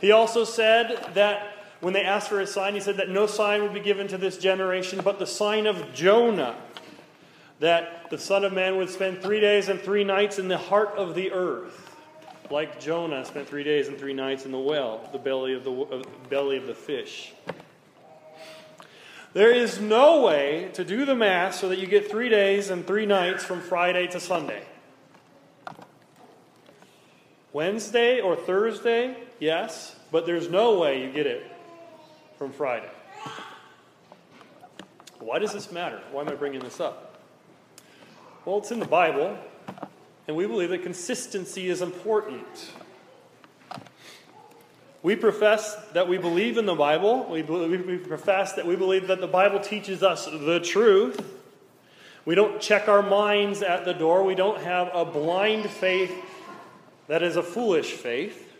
He 0.00 0.12
also 0.12 0.44
said 0.44 1.10
that 1.12 1.54
when 1.80 1.92
they 1.92 2.04
asked 2.04 2.30
for 2.30 2.40
a 2.40 2.46
sign, 2.46 2.72
he 2.72 2.80
said 2.80 2.96
that 2.96 3.10
no 3.10 3.26
sign 3.26 3.60
would 3.60 3.74
be 3.74 3.80
given 3.80 4.08
to 4.08 4.16
this 4.16 4.38
generation 4.38 5.02
but 5.04 5.18
the 5.18 5.26
sign 5.26 5.66
of 5.66 5.92
Jonah, 5.92 6.56
that 7.60 8.08
the 8.08 8.16
Son 8.16 8.42
of 8.42 8.54
Man 8.54 8.78
would 8.78 8.88
spend 8.88 9.20
three 9.20 9.40
days 9.40 9.68
and 9.68 9.78
three 9.78 10.04
nights 10.04 10.38
in 10.38 10.48
the 10.48 10.56
heart 10.56 10.94
of 10.96 11.14
the 11.14 11.32
earth, 11.32 11.94
like 12.50 12.80
Jonah 12.80 13.26
spent 13.26 13.46
three 13.46 13.64
days 13.64 13.88
and 13.88 13.98
three 13.98 14.14
nights 14.14 14.46
in 14.46 14.52
the 14.52 14.58
well, 14.58 15.06
the 15.12 15.18
belly 15.18 15.52
of 15.52 15.64
the, 15.64 16.02
belly 16.30 16.56
of 16.56 16.66
the 16.66 16.74
fish. 16.74 17.34
There 19.36 19.52
is 19.52 19.78
no 19.78 20.22
way 20.22 20.70
to 20.72 20.82
do 20.82 21.04
the 21.04 21.14
math 21.14 21.56
so 21.56 21.68
that 21.68 21.78
you 21.78 21.86
get 21.86 22.10
three 22.10 22.30
days 22.30 22.70
and 22.70 22.86
three 22.86 23.04
nights 23.04 23.44
from 23.44 23.60
Friday 23.60 24.06
to 24.06 24.18
Sunday. 24.18 24.62
Wednesday 27.52 28.22
or 28.22 28.34
Thursday, 28.34 29.14
yes, 29.38 29.94
but 30.10 30.24
there's 30.24 30.48
no 30.48 30.78
way 30.78 31.02
you 31.02 31.12
get 31.12 31.26
it 31.26 31.52
from 32.38 32.50
Friday. 32.50 32.88
Why 35.18 35.38
does 35.38 35.52
this 35.52 35.70
matter? 35.70 36.00
Why 36.12 36.22
am 36.22 36.30
I 36.30 36.34
bringing 36.34 36.60
this 36.60 36.80
up? 36.80 37.20
Well, 38.46 38.56
it's 38.56 38.70
in 38.70 38.80
the 38.80 38.86
Bible, 38.86 39.36
and 40.26 40.34
we 40.34 40.46
believe 40.46 40.70
that 40.70 40.82
consistency 40.82 41.68
is 41.68 41.82
important. 41.82 42.70
We 45.06 45.14
profess 45.14 45.76
that 45.92 46.08
we 46.08 46.18
believe 46.18 46.58
in 46.58 46.66
the 46.66 46.74
Bible. 46.74 47.28
We, 47.30 47.40
we 47.42 47.96
profess 47.96 48.54
that 48.54 48.66
we 48.66 48.74
believe 48.74 49.06
that 49.06 49.20
the 49.20 49.28
Bible 49.28 49.60
teaches 49.60 50.02
us 50.02 50.24
the 50.24 50.58
truth. 50.58 51.24
We 52.24 52.34
don't 52.34 52.60
check 52.60 52.88
our 52.88 53.02
minds 53.02 53.62
at 53.62 53.84
the 53.84 53.92
door. 53.92 54.24
We 54.24 54.34
don't 54.34 54.60
have 54.62 54.90
a 54.92 55.04
blind 55.04 55.70
faith 55.70 56.12
that 57.06 57.22
is 57.22 57.36
a 57.36 57.42
foolish 57.44 57.92
faith. 57.92 58.52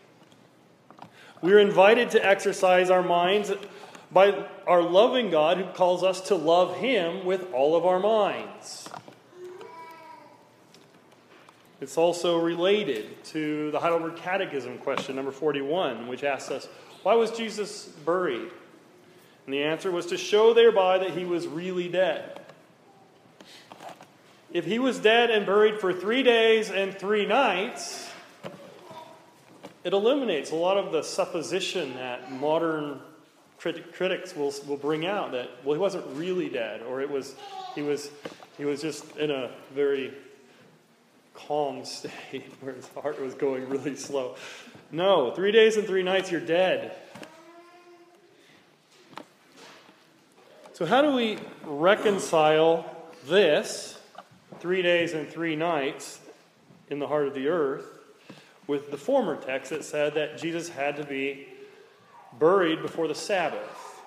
We 1.42 1.52
are 1.52 1.58
invited 1.58 2.10
to 2.10 2.24
exercise 2.24 2.90
our 2.90 3.02
minds 3.02 3.50
by 4.12 4.46
our 4.68 4.82
loving 4.82 5.32
God 5.32 5.56
who 5.56 5.64
calls 5.72 6.04
us 6.04 6.20
to 6.28 6.36
love 6.36 6.76
Him 6.76 7.26
with 7.26 7.52
all 7.52 7.74
of 7.74 7.84
our 7.84 7.98
minds. 7.98 8.88
It's 11.78 11.98
also 11.98 12.40
related 12.40 13.22
to 13.24 13.70
the 13.70 13.78
Heidelberg 13.78 14.16
Catechism 14.16 14.78
question 14.78 15.14
number 15.14 15.30
41, 15.30 16.08
which 16.08 16.24
asks 16.24 16.50
us, 16.50 16.68
Why 17.02 17.14
was 17.14 17.30
Jesus 17.30 17.84
buried? 17.86 18.50
And 19.44 19.54
the 19.54 19.62
answer 19.62 19.90
was 19.90 20.06
to 20.06 20.16
show 20.16 20.54
thereby 20.54 20.98
that 20.98 21.10
he 21.10 21.24
was 21.24 21.46
really 21.46 21.88
dead. 21.88 22.40
If 24.52 24.64
he 24.64 24.78
was 24.78 24.98
dead 24.98 25.30
and 25.30 25.44
buried 25.44 25.78
for 25.78 25.92
three 25.92 26.22
days 26.22 26.70
and 26.70 26.98
three 26.98 27.26
nights, 27.26 28.08
it 29.84 29.92
eliminates 29.92 30.50
a 30.52 30.56
lot 30.56 30.78
of 30.78 30.92
the 30.92 31.02
supposition 31.02 31.94
that 31.94 32.32
modern 32.32 33.00
crit- 33.58 33.92
critics 33.92 34.34
will, 34.34 34.52
will 34.66 34.78
bring 34.78 35.04
out 35.04 35.32
that, 35.32 35.50
well, 35.62 35.74
he 35.74 35.80
wasn't 35.80 36.06
really 36.16 36.48
dead, 36.48 36.82
or 36.82 37.02
it 37.02 37.10
was, 37.10 37.34
he, 37.74 37.82
was, 37.82 38.10
he 38.56 38.64
was 38.64 38.80
just 38.80 39.16
in 39.18 39.30
a 39.30 39.50
very 39.74 40.14
calm 41.36 41.84
state 41.84 42.52
where 42.60 42.74
his 42.74 42.88
heart 42.88 43.20
was 43.20 43.34
going 43.34 43.68
really 43.68 43.96
slow. 43.96 44.36
No, 44.90 45.32
three 45.32 45.52
days 45.52 45.76
and 45.76 45.86
three 45.86 46.02
nights, 46.02 46.30
you're 46.30 46.40
dead. 46.40 46.96
So, 50.72 50.84
how 50.84 51.00
do 51.00 51.12
we 51.12 51.38
reconcile 51.64 52.84
this, 53.26 53.98
three 54.60 54.82
days 54.82 55.14
and 55.14 55.26
three 55.26 55.56
nights 55.56 56.20
in 56.90 56.98
the 56.98 57.06
heart 57.06 57.26
of 57.26 57.34
the 57.34 57.48
earth, 57.48 57.86
with 58.66 58.90
the 58.90 58.98
former 58.98 59.36
text 59.36 59.70
that 59.70 59.84
said 59.84 60.14
that 60.14 60.38
Jesus 60.38 60.68
had 60.68 60.96
to 60.96 61.04
be 61.04 61.48
buried 62.38 62.82
before 62.82 63.08
the 63.08 63.14
Sabbath, 63.14 64.02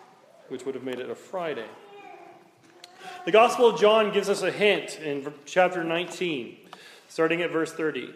which 0.49 0.63
would 0.63 0.75
have 0.75 0.83
made 0.83 0.99
it 0.99 1.09
a 1.09 1.15
Friday? 1.15 1.67
The 3.25 3.31
Gospel 3.31 3.69
of 3.69 3.79
John 3.79 4.13
gives 4.13 4.29
us 4.29 4.43
a 4.43 4.51
hint 4.51 4.99
in 4.99 5.33
chapter 5.45 5.83
19 5.83 6.58
starting 7.09 7.41
at 7.41 7.51
verse 7.51 7.73
30. 7.73 8.13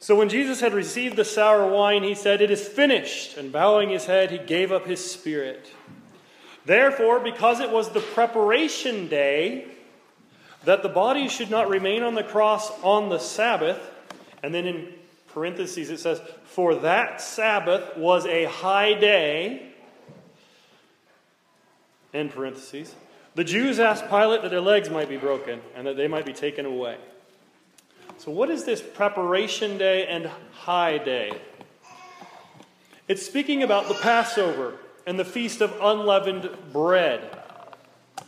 So 0.00 0.16
when 0.16 0.28
Jesus 0.28 0.60
had 0.60 0.74
received 0.74 1.16
the 1.16 1.24
sour 1.24 1.70
wine, 1.70 2.02
he 2.02 2.14
said, 2.14 2.42
It 2.42 2.50
is 2.50 2.66
finished. 2.66 3.36
And 3.36 3.52
bowing 3.52 3.90
his 3.90 4.06
head, 4.06 4.30
he 4.30 4.38
gave 4.38 4.72
up 4.72 4.86
his 4.86 5.08
spirit. 5.08 5.70
Therefore, 6.66 7.20
because 7.20 7.60
it 7.60 7.70
was 7.70 7.90
the 7.90 8.00
preparation 8.00 9.08
day, 9.08 9.68
that 10.64 10.82
the 10.82 10.88
body 10.88 11.28
should 11.28 11.50
not 11.50 11.68
remain 11.68 12.02
on 12.02 12.14
the 12.14 12.24
cross 12.24 12.70
on 12.82 13.08
the 13.10 13.18
Sabbath, 13.18 13.78
and 14.42 14.54
then 14.54 14.66
in 14.66 14.92
parentheses 15.28 15.90
it 15.90 16.00
says, 16.00 16.20
For 16.44 16.74
that 16.76 17.20
Sabbath 17.20 17.96
was 17.96 18.26
a 18.26 18.44
high 18.44 18.94
day, 18.94 19.70
in 22.14 22.28
parentheses, 22.28 22.94
the 23.34 23.44
Jews 23.44 23.80
asked 23.80 24.08
Pilate 24.08 24.42
that 24.42 24.50
their 24.50 24.60
legs 24.60 24.88
might 24.88 25.08
be 25.08 25.16
broken 25.16 25.60
and 25.74 25.86
that 25.86 25.96
they 25.96 26.06
might 26.06 26.24
be 26.24 26.32
taken 26.32 26.64
away. 26.64 26.96
So, 28.18 28.30
what 28.30 28.48
is 28.50 28.64
this 28.64 28.80
preparation 28.80 29.76
day 29.76 30.06
and 30.06 30.30
high 30.52 30.98
day? 30.98 31.32
It's 33.08 33.24
speaking 33.24 33.62
about 33.62 33.88
the 33.88 33.94
Passover 33.94 34.74
and 35.06 35.18
the 35.18 35.24
feast 35.24 35.60
of 35.60 35.76
unleavened 35.80 36.48
bread. 36.72 37.42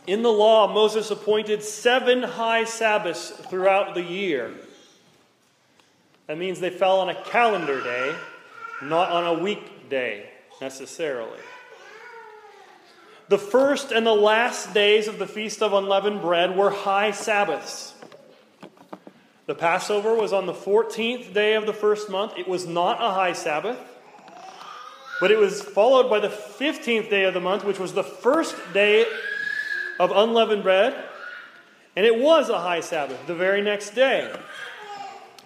In 0.05 0.21
the 0.21 0.31
law, 0.31 0.71
Moses 0.71 1.09
appointed 1.09 1.63
seven 1.63 2.21
high 2.21 2.63
Sabbaths 2.63 3.31
throughout 3.31 3.95
the 3.95 4.03
year. 4.03 4.53
That 6.27 6.37
means 6.37 6.59
they 6.59 6.69
fell 6.69 6.99
on 6.99 7.09
a 7.09 7.23
calendar 7.23 7.81
day, 7.81 8.15
not 8.83 9.09
on 9.09 9.25
a 9.25 9.41
weekday 9.41 10.29
necessarily. 10.61 11.39
The 13.29 13.37
first 13.37 13.91
and 13.91 14.05
the 14.05 14.13
last 14.13 14.73
days 14.73 15.07
of 15.07 15.19
the 15.19 15.27
Feast 15.27 15.61
of 15.61 15.73
Unleavened 15.73 16.21
Bread 16.21 16.55
were 16.55 16.69
high 16.69 17.11
Sabbaths. 17.11 17.93
The 19.47 19.55
Passover 19.55 20.13
was 20.13 20.33
on 20.33 20.45
the 20.45 20.53
14th 20.53 21.33
day 21.33 21.55
of 21.55 21.65
the 21.65 21.73
first 21.73 22.09
month. 22.09 22.33
It 22.37 22.49
was 22.49 22.67
not 22.67 23.01
a 23.01 23.11
high 23.11 23.31
Sabbath. 23.31 23.79
But 25.21 25.31
it 25.31 25.37
was 25.37 25.61
followed 25.61 26.09
by 26.09 26.19
the 26.19 26.27
15th 26.27 27.09
day 27.09 27.23
of 27.23 27.33
the 27.33 27.39
month, 27.39 27.63
which 27.63 27.79
was 27.79 27.93
the 27.93 28.03
first 28.03 28.55
day 28.73 29.05
of 29.99 30.11
unleavened 30.11 30.63
bread. 30.63 31.01
And 31.95 32.05
it 32.05 32.19
was 32.19 32.49
a 32.49 32.59
high 32.59 32.81
Sabbath 32.81 33.25
the 33.25 33.33
very 33.33 33.61
next 33.61 33.91
day. 33.91 34.35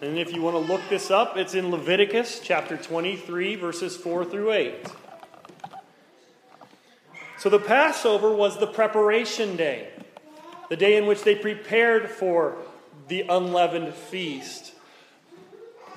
And 0.01 0.17
if 0.17 0.33
you 0.33 0.41
want 0.41 0.55
to 0.55 0.73
look 0.73 0.81
this 0.89 1.11
up, 1.11 1.37
it's 1.37 1.53
in 1.53 1.69
Leviticus 1.69 2.41
chapter 2.43 2.77
23, 2.77 3.55
verses 3.55 3.95
4 3.95 4.25
through 4.25 4.51
8. 4.51 4.87
So 7.37 7.49
the 7.49 7.59
Passover 7.59 8.33
was 8.35 8.57
the 8.57 8.67
preparation 8.67 9.55
day, 9.55 9.89
the 10.69 10.75
day 10.75 10.97
in 10.97 11.05
which 11.05 11.23
they 11.23 11.35
prepared 11.35 12.09
for 12.09 12.57
the 13.11 13.25
unleavened 13.27 13.93
feast. 13.93 14.71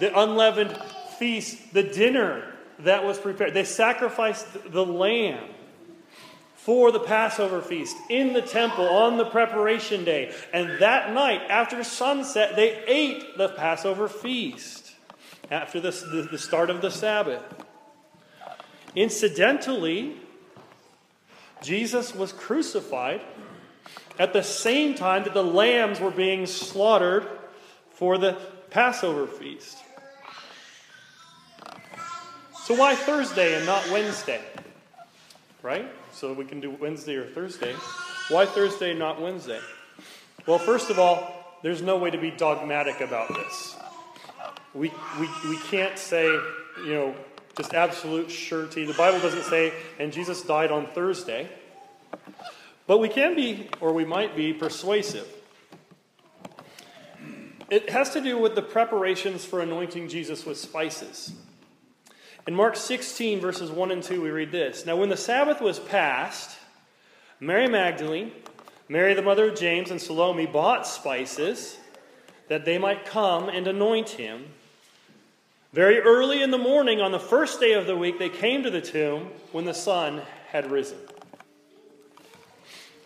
The 0.00 0.18
unleavened 0.18 0.76
feast, 1.16 1.72
the 1.72 1.84
dinner 1.84 2.52
that 2.80 3.04
was 3.04 3.18
prepared. 3.18 3.54
They 3.54 3.62
sacrificed 3.62 4.48
the 4.72 4.84
lamb 4.84 5.48
for 6.56 6.90
the 6.90 6.98
Passover 6.98 7.62
feast 7.62 7.96
in 8.10 8.32
the 8.32 8.42
temple 8.42 8.88
on 8.88 9.16
the 9.16 9.26
preparation 9.26 10.04
day. 10.04 10.34
And 10.52 10.80
that 10.80 11.14
night, 11.14 11.42
after 11.48 11.84
sunset, 11.84 12.56
they 12.56 12.82
ate 12.84 13.38
the 13.38 13.50
Passover 13.50 14.08
feast 14.08 14.92
after 15.52 15.78
the, 15.78 15.92
the, 16.32 16.38
start 16.38 16.68
of 16.68 16.82
the 16.82 16.90
Sabbath. 16.90 17.44
Incidentally, 18.96 20.16
Jesus 21.62 22.12
was 22.12 22.32
crucified 22.32 23.20
at 24.18 24.32
the 24.32 24.42
same 24.42 24.94
time 24.94 25.24
that 25.24 25.34
the 25.34 25.42
lambs 25.42 26.00
were 26.00 26.10
being 26.10 26.46
slaughtered 26.46 27.26
for 27.90 28.18
the 28.18 28.36
Passover 28.70 29.26
feast. 29.26 29.78
So, 32.64 32.74
why 32.74 32.94
Thursday 32.94 33.56
and 33.56 33.66
not 33.66 33.88
Wednesday? 33.90 34.40
Right? 35.62 35.86
So 36.12 36.32
we 36.32 36.44
can 36.44 36.60
do 36.60 36.70
Wednesday 36.70 37.16
or 37.16 37.26
Thursday. 37.26 37.74
Why 38.28 38.46
Thursday, 38.46 38.94
not 38.94 39.20
Wednesday? 39.20 39.60
Well, 40.46 40.58
first 40.58 40.90
of 40.90 40.98
all, 40.98 41.58
there's 41.62 41.82
no 41.82 41.96
way 41.96 42.10
to 42.10 42.18
be 42.18 42.30
dogmatic 42.30 43.00
about 43.00 43.28
this. 43.28 43.76
We, 44.74 44.92
we, 45.18 45.28
we 45.48 45.58
can't 45.58 45.98
say, 45.98 46.24
you 46.24 46.94
know, 46.94 47.14
just 47.56 47.74
absolute 47.74 48.30
surety. 48.30 48.84
The 48.84 48.94
Bible 48.94 49.20
doesn't 49.20 49.44
say, 49.44 49.72
and 49.98 50.12
Jesus 50.12 50.42
died 50.42 50.70
on 50.70 50.86
Thursday. 50.88 51.48
But 52.86 52.98
we 52.98 53.08
can 53.08 53.34
be, 53.34 53.68
or 53.80 53.92
we 53.92 54.04
might 54.04 54.36
be, 54.36 54.52
persuasive. 54.52 55.26
It 57.70 57.88
has 57.90 58.10
to 58.10 58.20
do 58.20 58.38
with 58.38 58.54
the 58.54 58.62
preparations 58.62 59.44
for 59.44 59.60
anointing 59.60 60.08
Jesus 60.08 60.44
with 60.44 60.58
spices. 60.58 61.32
In 62.46 62.54
Mark 62.54 62.76
16, 62.76 63.40
verses 63.40 63.70
1 63.70 63.90
and 63.90 64.02
2, 64.02 64.20
we 64.20 64.30
read 64.30 64.52
this 64.52 64.84
Now, 64.84 64.96
when 64.96 65.08
the 65.08 65.16
Sabbath 65.16 65.62
was 65.62 65.78
past, 65.78 66.58
Mary 67.40 67.68
Magdalene, 67.68 68.32
Mary 68.88 69.14
the 69.14 69.22
mother 69.22 69.48
of 69.48 69.58
James, 69.58 69.90
and 69.90 70.00
Salome 70.00 70.44
bought 70.44 70.86
spices 70.86 71.78
that 72.48 72.66
they 72.66 72.76
might 72.76 73.06
come 73.06 73.48
and 73.48 73.66
anoint 73.66 74.10
him. 74.10 74.44
Very 75.72 76.00
early 76.00 76.42
in 76.42 76.50
the 76.50 76.58
morning, 76.58 77.00
on 77.00 77.12
the 77.12 77.18
first 77.18 77.60
day 77.60 77.72
of 77.72 77.86
the 77.86 77.96
week, 77.96 78.18
they 78.18 78.28
came 78.28 78.62
to 78.62 78.70
the 78.70 78.82
tomb 78.82 79.30
when 79.52 79.64
the 79.64 79.72
sun 79.72 80.20
had 80.48 80.70
risen. 80.70 80.98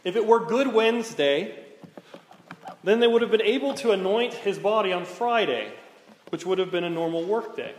If 0.05 0.17
it 0.17 0.27
were 0.27 0.45
Good 0.45 0.73
Wednesday, 0.73 1.65
then 2.85 3.01
they 3.01 3.07
would 3.07 3.23
have 3.23 3.31
been 3.31 3.43
able 3.43 3.75
to 3.75 3.91
anoint 3.91 4.35
his 4.35 4.59
body 4.59 4.93
on 4.93 5.05
Friday, 5.05 5.73
which 6.31 6.47
would 6.47 6.59
have 6.59 6.71
been 6.71 6.85
a 6.85 6.91
normal 6.91 7.25
workday. 7.25 7.75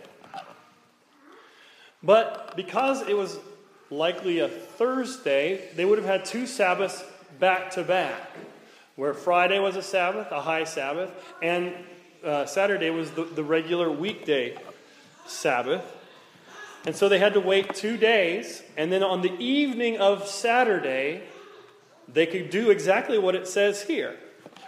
But 2.03 2.55
because 2.55 3.07
it 3.07 3.15
was 3.15 3.39
likely 3.89 4.39
a 4.39 4.47
Thursday, 4.47 5.69
they 5.75 5.85
would 5.85 5.97
have 5.97 6.07
had 6.07 6.25
two 6.25 6.45
Sabbaths 6.45 7.03
back 7.39 7.71
to 7.71 7.83
back, 7.83 8.21
where 8.95 9.13
Friday 9.13 9.59
was 9.59 9.75
a 9.75 9.81
Sabbath, 9.81 10.31
a 10.31 10.41
high 10.41 10.65
Sabbath, 10.65 11.11
and 11.41 11.73
uh, 12.23 12.45
Saturday 12.45 12.89
was 12.89 13.11
the, 13.11 13.23
the 13.23 13.43
regular 13.43 13.89
weekday 13.89 14.57
Sabbath. 15.25 15.83
And 16.85 16.95
so 16.95 17.09
they 17.09 17.19
had 17.19 17.33
to 17.33 17.39
wait 17.39 17.75
two 17.75 17.97
days, 17.97 18.63
and 18.77 18.91
then 18.91 19.03
on 19.03 19.21
the 19.21 19.33
evening 19.37 19.97
of 19.97 20.27
Saturday, 20.27 21.23
they 22.13 22.25
could 22.25 22.49
do 22.49 22.69
exactly 22.69 23.17
what 23.17 23.35
it 23.35 23.47
says 23.47 23.83
here. 23.83 24.15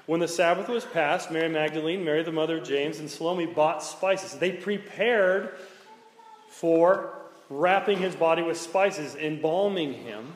When 0.05 0.19
the 0.19 0.27
Sabbath 0.27 0.67
was 0.67 0.85
passed, 0.85 1.31
Mary 1.31 1.49
Magdalene, 1.49 2.03
Mary 2.03 2.23
the 2.23 2.31
mother 2.31 2.57
of 2.57 2.63
James, 2.63 2.99
and 2.99 3.09
Salome 3.09 3.45
bought 3.45 3.83
spices. 3.83 4.33
They 4.33 4.51
prepared 4.51 5.51
for 6.49 7.13
wrapping 7.49 7.99
his 7.99 8.15
body 8.15 8.41
with 8.41 8.57
spices, 8.57 9.15
embalming 9.15 9.93
him. 9.93 10.35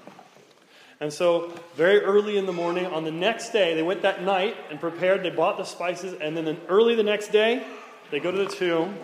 And 1.00 1.12
so, 1.12 1.54
very 1.76 2.00
early 2.00 2.38
in 2.38 2.46
the 2.46 2.54
morning, 2.54 2.86
on 2.86 3.04
the 3.04 3.12
next 3.12 3.50
day, 3.50 3.76
they 3.76 3.84
went 3.84 4.02
that 4.04 4.24
night 4.24 4.56
and 4.70 4.80
prepared. 4.80 5.24
They 5.24 5.30
bought 5.30 5.58
the 5.58 5.66
spices, 5.66 6.14
and 6.22 6.38
then 6.38 6.58
early 6.70 6.96
the 6.96 7.04
next 7.04 7.30
day, 7.30 7.66
they 8.12 8.20
go 8.20 8.32
to 8.32 8.38
the 8.38 8.46
tomb 8.46 8.96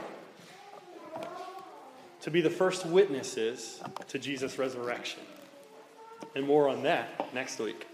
to 2.22 2.32
be 2.32 2.40
the 2.40 2.50
first 2.50 2.86
witnesses 2.86 3.82
to 4.08 4.20
Jesus' 4.20 4.58
resurrection. 4.58 5.20
And 6.36 6.46
more 6.46 6.70
on 6.70 6.84
that 6.84 7.34
next 7.34 7.60
week. 7.60 7.88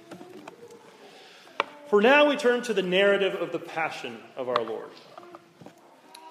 For 1.89 2.01
now, 2.01 2.27
we 2.29 2.35
turn 2.35 2.61
to 2.63 2.73
the 2.73 2.81
narrative 2.81 3.35
of 3.35 3.51
the 3.51 3.59
passion 3.59 4.17
of 4.35 4.49
our 4.49 4.61
Lord. 4.63 4.89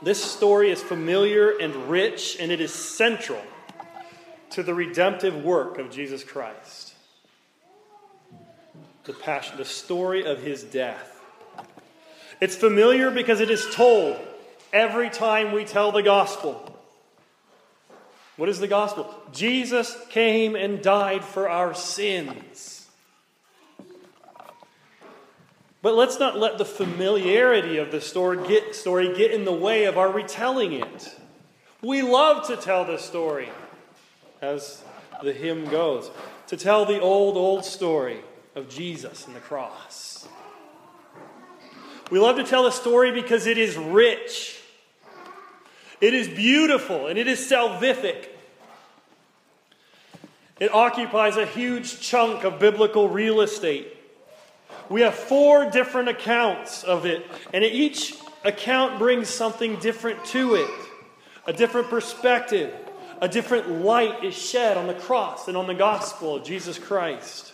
This 0.02 0.22
story 0.22 0.70
is 0.70 0.82
familiar 0.82 1.56
and 1.58 1.74
rich, 1.88 2.36
and 2.38 2.52
it 2.52 2.60
is 2.60 2.72
central 2.72 3.42
to 4.50 4.62
the 4.62 4.74
redemptive 4.74 5.42
work 5.42 5.78
of 5.78 5.90
Jesus 5.90 6.22
Christ. 6.22 6.94
The 9.04 9.14
passion, 9.14 9.56
the 9.56 9.64
story 9.64 10.26
of 10.26 10.42
his 10.42 10.62
death. 10.62 11.20
It's 12.40 12.56
familiar 12.56 13.10
because 13.10 13.40
it 13.40 13.50
is 13.50 13.66
told 13.74 14.18
every 14.72 15.08
time 15.08 15.52
we 15.52 15.64
tell 15.64 15.92
the 15.92 16.02
gospel. 16.02 16.75
What 18.36 18.48
is 18.48 18.58
the 18.58 18.68
gospel? 18.68 19.12
Jesus 19.32 19.96
came 20.10 20.54
and 20.56 20.82
died 20.82 21.24
for 21.24 21.48
our 21.48 21.74
sins. 21.74 22.86
But 25.82 25.94
let's 25.94 26.18
not 26.18 26.38
let 26.38 26.58
the 26.58 26.64
familiarity 26.64 27.78
of 27.78 27.90
the 27.92 28.00
story 28.00 28.46
get, 28.48 28.74
story 28.74 29.14
get 29.14 29.30
in 29.30 29.44
the 29.44 29.52
way 29.52 29.84
of 29.84 29.96
our 29.96 30.10
retelling 30.10 30.72
it. 30.72 31.16
We 31.80 32.02
love 32.02 32.46
to 32.48 32.56
tell 32.56 32.84
the 32.84 32.98
story 32.98 33.48
as 34.42 34.82
the 35.22 35.32
hymn 35.32 35.68
goes, 35.70 36.10
to 36.48 36.56
tell 36.56 36.84
the 36.84 37.00
old, 37.00 37.36
old 37.36 37.64
story 37.64 38.20
of 38.54 38.68
Jesus 38.68 39.26
and 39.26 39.36
the 39.36 39.40
cross. 39.40 40.28
We 42.10 42.18
love 42.18 42.36
to 42.36 42.44
tell 42.44 42.64
the 42.64 42.70
story 42.70 43.12
because 43.12 43.46
it 43.46 43.58
is 43.58 43.76
rich, 43.76 44.55
it 46.00 46.14
is 46.14 46.28
beautiful, 46.28 47.06
and 47.06 47.18
it 47.18 47.26
is 47.26 47.40
salvific. 47.40 48.28
It 50.58 50.72
occupies 50.72 51.36
a 51.36 51.46
huge 51.46 52.00
chunk 52.00 52.44
of 52.44 52.58
biblical 52.58 53.08
real 53.08 53.40
estate. 53.40 53.94
We 54.88 55.02
have 55.02 55.14
four 55.14 55.70
different 55.70 56.08
accounts 56.08 56.84
of 56.84 57.04
it, 57.06 57.26
and 57.52 57.64
each 57.64 58.14
account 58.44 58.98
brings 58.98 59.28
something 59.28 59.76
different 59.80 60.24
to 60.26 60.54
it 60.54 60.70
a 61.46 61.52
different 61.52 61.88
perspective, 61.88 62.74
a 63.20 63.28
different 63.28 63.70
light 63.70 64.24
is 64.24 64.34
shed 64.34 64.76
on 64.76 64.86
the 64.86 64.94
cross 64.94 65.48
and 65.48 65.56
on 65.56 65.66
the 65.66 65.74
gospel 65.74 66.36
of 66.36 66.44
Jesus 66.44 66.78
Christ. 66.78 67.52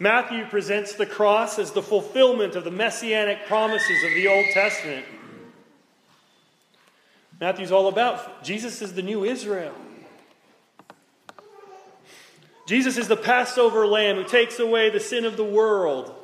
Matthew 0.00 0.44
presents 0.46 0.94
the 0.94 1.06
cross 1.06 1.58
as 1.58 1.72
the 1.72 1.82
fulfillment 1.82 2.56
of 2.56 2.64
the 2.64 2.70
messianic 2.70 3.46
promises 3.46 4.04
of 4.04 4.10
the 4.10 4.28
Old 4.28 4.46
Testament. 4.52 5.04
Matthew's 7.40 7.70
all 7.70 7.88
about 7.88 8.42
Jesus 8.42 8.82
is 8.82 8.94
the 8.94 9.02
new 9.02 9.24
Israel. 9.24 9.74
Jesus 12.66 12.98
is 12.98 13.08
the 13.08 13.16
Passover 13.16 13.86
lamb 13.86 14.16
who 14.16 14.24
takes 14.24 14.58
away 14.58 14.90
the 14.90 15.00
sin 15.00 15.24
of 15.24 15.36
the 15.36 15.44
world. 15.44 16.14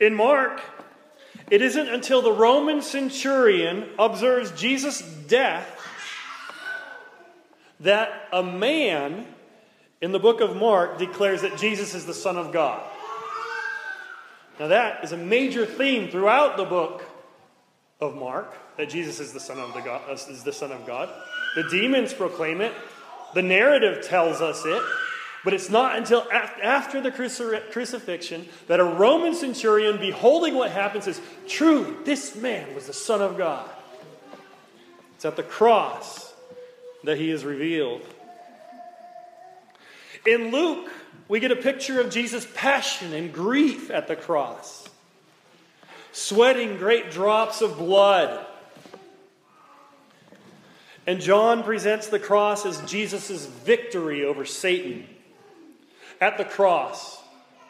In 0.00 0.14
Mark, 0.14 0.62
it 1.50 1.60
isn't 1.62 1.88
until 1.88 2.22
the 2.22 2.32
Roman 2.32 2.80
centurion 2.80 3.88
observes 3.98 4.52
Jesus' 4.52 5.02
death 5.02 5.72
that 7.80 8.28
a 8.32 8.42
man 8.42 9.26
in 10.00 10.12
the 10.12 10.18
book 10.18 10.40
of 10.40 10.56
Mark 10.56 10.98
declares 10.98 11.42
that 11.42 11.58
Jesus 11.58 11.94
is 11.94 12.06
the 12.06 12.14
Son 12.14 12.36
of 12.36 12.52
God. 12.52 12.82
Now, 14.58 14.68
that 14.68 15.04
is 15.04 15.12
a 15.12 15.16
major 15.16 15.66
theme 15.66 16.10
throughout 16.10 16.56
the 16.56 16.64
book 16.64 17.04
of 18.00 18.14
Mark 18.14 18.54
that 18.76 18.88
Jesus 18.88 19.20
is 19.20 19.32
the 19.32 19.40
Son 19.40 19.58
of, 19.58 19.72
the 19.74 19.80
God, 19.80 20.02
uh, 20.08 20.12
is 20.12 20.42
the 20.42 20.52
Son 20.52 20.72
of 20.72 20.86
God. 20.86 21.08
The 21.54 21.64
demons 21.64 22.12
proclaim 22.12 22.60
it, 22.60 22.72
the 23.34 23.42
narrative 23.42 24.04
tells 24.04 24.40
us 24.40 24.64
it. 24.64 24.82
But 25.44 25.54
it's 25.54 25.70
not 25.70 25.94
until 25.94 26.26
after 26.32 27.00
the 27.00 27.12
crucifixion 27.12 28.48
that 28.66 28.80
a 28.80 28.84
Roman 28.84 29.32
centurion, 29.32 29.96
beholding 29.96 30.56
what 30.56 30.72
happened, 30.72 31.04
says, 31.04 31.20
Truly, 31.46 31.94
this 32.04 32.34
man 32.34 32.74
was 32.74 32.88
the 32.88 32.92
Son 32.92 33.22
of 33.22 33.38
God. 33.38 33.70
It's 35.14 35.24
at 35.24 35.36
the 35.36 35.44
cross 35.44 36.34
that 37.04 37.16
he 37.16 37.30
is 37.30 37.44
revealed. 37.44 38.02
In 40.26 40.50
Luke, 40.50 40.90
we 41.28 41.38
get 41.38 41.52
a 41.52 41.56
picture 41.56 42.00
of 42.00 42.10
Jesus' 42.10 42.46
passion 42.54 43.12
and 43.12 43.32
grief 43.32 43.88
at 43.90 44.08
the 44.08 44.16
cross, 44.16 44.85
sweating 46.16 46.78
great 46.78 47.10
drops 47.10 47.60
of 47.60 47.76
blood. 47.76 48.46
And 51.06 51.20
John 51.20 51.62
presents 51.62 52.06
the 52.06 52.18
cross 52.18 52.64
as 52.64 52.80
Jesus' 52.90 53.44
victory 53.44 54.24
over 54.24 54.46
Satan. 54.46 55.06
At 56.18 56.38
the 56.38 56.44
cross, 56.46 57.22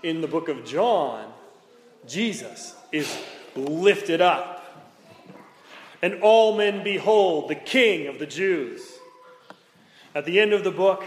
in 0.04 0.20
the 0.20 0.28
book 0.28 0.48
of 0.48 0.64
John, 0.64 1.32
Jesus 2.06 2.76
is 2.92 3.18
lifted 3.56 4.20
up. 4.20 4.62
And 6.00 6.22
all 6.22 6.56
men 6.56 6.84
behold 6.84 7.50
the 7.50 7.56
King 7.56 8.06
of 8.06 8.20
the 8.20 8.26
Jews. 8.26 8.80
At 10.14 10.24
the 10.24 10.38
end 10.38 10.52
of 10.52 10.62
the 10.62 10.70
book, 10.70 11.02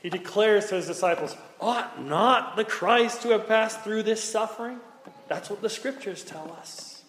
he 0.00 0.10
declares 0.10 0.66
to 0.66 0.74
his 0.74 0.88
disciples, 0.88 1.36
Ought 1.60 2.04
not 2.04 2.56
the 2.56 2.64
Christ 2.64 3.22
to 3.22 3.28
have 3.28 3.46
passed 3.46 3.82
through 3.82 4.02
this 4.02 4.22
suffering? 4.22 4.80
That's 5.28 5.50
what 5.50 5.62
the 5.62 5.70
scriptures 5.70 6.24
tell 6.24 6.56
us. 6.58 7.02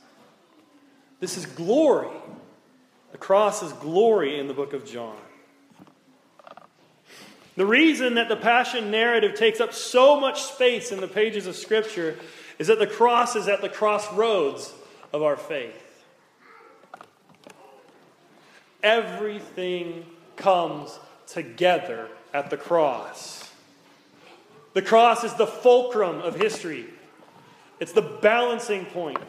This 1.19 1.37
is 1.37 1.45
glory. 1.45 2.09
The 3.11 3.17
cross 3.17 3.63
is 3.63 3.73
glory 3.73 4.39
in 4.39 4.47
the 4.47 4.53
book 4.53 4.73
of 4.73 4.85
John. 4.85 5.17
The 7.55 7.65
reason 7.65 8.15
that 8.15 8.29
the 8.29 8.37
Passion 8.37 8.89
narrative 8.89 9.35
takes 9.35 9.59
up 9.59 9.73
so 9.73 10.19
much 10.19 10.43
space 10.43 10.91
in 10.91 11.01
the 11.01 11.07
pages 11.07 11.45
of 11.45 11.57
Scripture 11.57 12.17
is 12.57 12.67
that 12.67 12.79
the 12.79 12.87
cross 12.87 13.35
is 13.35 13.49
at 13.49 13.61
the 13.61 13.67
crossroads 13.67 14.73
of 15.11 15.23
our 15.23 15.35
faith. 15.35 16.05
Everything 18.81 20.05
comes 20.37 20.97
together 21.27 22.07
at 22.33 22.49
the 22.49 22.55
cross. 22.55 23.51
The 24.73 24.81
cross 24.81 25.25
is 25.25 25.33
the 25.33 25.47
fulcrum 25.47 26.21
of 26.21 26.35
history, 26.35 26.85
it's 27.79 27.93
the 27.93 28.01
balancing 28.01 28.85
point. 28.85 29.19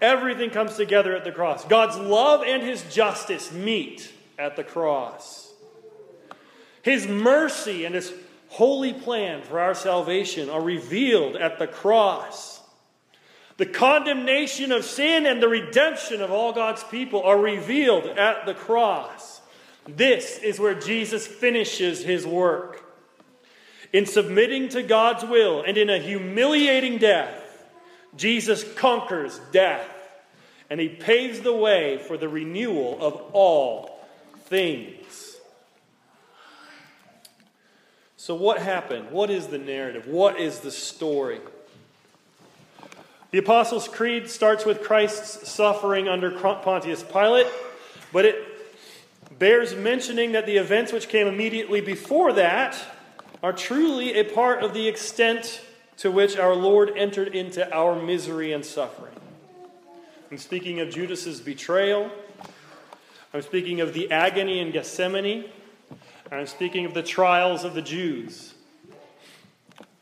Everything 0.00 0.50
comes 0.50 0.76
together 0.76 1.16
at 1.16 1.24
the 1.24 1.32
cross. 1.32 1.64
God's 1.64 1.96
love 1.96 2.42
and 2.42 2.62
his 2.62 2.82
justice 2.92 3.50
meet 3.52 4.12
at 4.38 4.56
the 4.56 4.64
cross. 4.64 5.52
His 6.82 7.06
mercy 7.08 7.84
and 7.84 7.94
his 7.94 8.12
holy 8.48 8.92
plan 8.92 9.42
for 9.42 9.58
our 9.58 9.74
salvation 9.74 10.50
are 10.50 10.60
revealed 10.60 11.36
at 11.36 11.58
the 11.58 11.66
cross. 11.66 12.62
The 13.56 13.66
condemnation 13.66 14.70
of 14.70 14.84
sin 14.84 15.24
and 15.24 15.42
the 15.42 15.48
redemption 15.48 16.20
of 16.20 16.30
all 16.30 16.52
God's 16.52 16.84
people 16.84 17.22
are 17.22 17.38
revealed 17.38 18.04
at 18.04 18.44
the 18.44 18.54
cross. 18.54 19.40
This 19.88 20.38
is 20.38 20.60
where 20.60 20.74
Jesus 20.74 21.26
finishes 21.26 22.04
his 22.04 22.26
work. 22.26 22.85
In 23.96 24.04
submitting 24.04 24.68
to 24.68 24.82
God's 24.82 25.24
will 25.24 25.62
and 25.62 25.78
in 25.78 25.88
a 25.88 25.96
humiliating 25.96 26.98
death, 26.98 27.64
Jesus 28.14 28.62
conquers 28.74 29.40
death 29.52 29.88
and 30.68 30.78
he 30.78 30.90
paves 30.90 31.40
the 31.40 31.54
way 31.54 31.96
for 31.96 32.18
the 32.18 32.28
renewal 32.28 32.98
of 33.00 33.14
all 33.32 34.04
things. 34.48 35.38
So, 38.18 38.34
what 38.34 38.58
happened? 38.58 39.12
What 39.12 39.30
is 39.30 39.46
the 39.46 39.56
narrative? 39.56 40.06
What 40.06 40.38
is 40.38 40.60
the 40.60 40.70
story? 40.70 41.40
The 43.30 43.38
Apostles' 43.38 43.88
Creed 43.88 44.28
starts 44.28 44.66
with 44.66 44.82
Christ's 44.82 45.50
suffering 45.50 46.06
under 46.06 46.32
Pontius 46.32 47.02
Pilate, 47.02 47.46
but 48.12 48.26
it 48.26 49.38
bears 49.38 49.74
mentioning 49.74 50.32
that 50.32 50.44
the 50.44 50.58
events 50.58 50.92
which 50.92 51.08
came 51.08 51.26
immediately 51.26 51.80
before 51.80 52.34
that 52.34 52.76
are 53.46 53.52
truly 53.52 54.14
a 54.14 54.24
part 54.24 54.64
of 54.64 54.74
the 54.74 54.88
extent 54.88 55.60
to 55.96 56.10
which 56.10 56.36
our 56.36 56.52
Lord 56.52 56.90
entered 56.96 57.28
into 57.28 57.72
our 57.72 57.94
misery 57.94 58.52
and 58.52 58.66
suffering. 58.66 59.14
I'm 60.32 60.38
speaking 60.38 60.80
of 60.80 60.90
Judas's 60.90 61.40
betrayal. 61.40 62.10
I'm 63.32 63.42
speaking 63.42 63.80
of 63.80 63.94
the 63.94 64.10
agony 64.10 64.58
in 64.58 64.72
Gethsemane. 64.72 65.44
I'm 66.32 66.48
speaking 66.48 66.86
of 66.86 66.94
the 66.94 67.04
trials 67.04 67.62
of 67.62 67.74
the 67.74 67.82
Jews. 67.82 68.54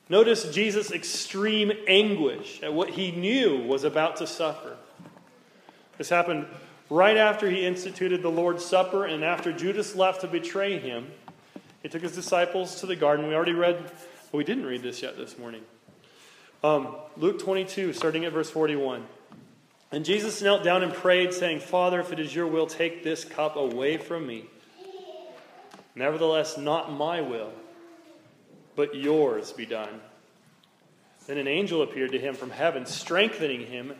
Notice 0.08 0.50
Jesus' 0.50 0.90
extreme 0.90 1.70
anguish 1.86 2.62
at 2.62 2.72
what 2.72 2.88
he 2.88 3.10
knew 3.10 3.58
was 3.66 3.84
about 3.84 4.16
to 4.16 4.26
suffer. 4.26 4.78
This 5.98 6.08
happened 6.08 6.46
right 6.88 7.18
after 7.18 7.50
he 7.50 7.66
instituted 7.66 8.22
the 8.22 8.30
Lord's 8.30 8.64
Supper 8.64 9.04
and 9.04 9.22
after 9.22 9.52
Judas 9.52 9.94
left 9.94 10.22
to 10.22 10.28
betray 10.28 10.78
him. 10.78 11.08
He 11.84 11.88
took 11.88 12.02
his 12.02 12.16
disciples 12.16 12.80
to 12.80 12.86
the 12.86 12.96
garden. 12.96 13.28
We 13.28 13.34
already 13.36 13.52
read, 13.52 13.76
well, 13.76 14.38
we 14.38 14.42
didn't 14.42 14.66
read 14.66 14.82
this 14.82 15.02
yet 15.02 15.16
this 15.16 15.38
morning. 15.38 15.62
Um, 16.64 16.96
Luke 17.16 17.38
22, 17.38 17.92
starting 17.92 18.24
at 18.24 18.32
verse 18.32 18.50
41. 18.50 19.06
And 19.92 20.04
Jesus 20.04 20.42
knelt 20.42 20.64
down 20.64 20.82
and 20.82 20.92
prayed, 20.92 21.32
saying, 21.32 21.60
Father, 21.60 22.00
if 22.00 22.12
it 22.12 22.18
is 22.18 22.34
your 22.34 22.48
will, 22.48 22.66
take 22.66 23.04
this 23.04 23.24
cup 23.24 23.54
away 23.54 23.98
from 23.98 24.26
me. 24.26 24.46
Nevertheless, 25.94 26.58
not 26.58 26.92
my 26.92 27.20
will 27.20 27.52
but 28.76 28.94
yours 28.94 29.52
be 29.52 29.66
done. 29.66 30.00
Then 31.26 31.38
an 31.38 31.48
angel 31.48 31.82
appeared 31.82 32.12
to 32.12 32.18
him 32.18 32.34
from 32.34 32.50
heaven, 32.50 32.86
strengthening 32.86 33.66
him, 33.66 33.94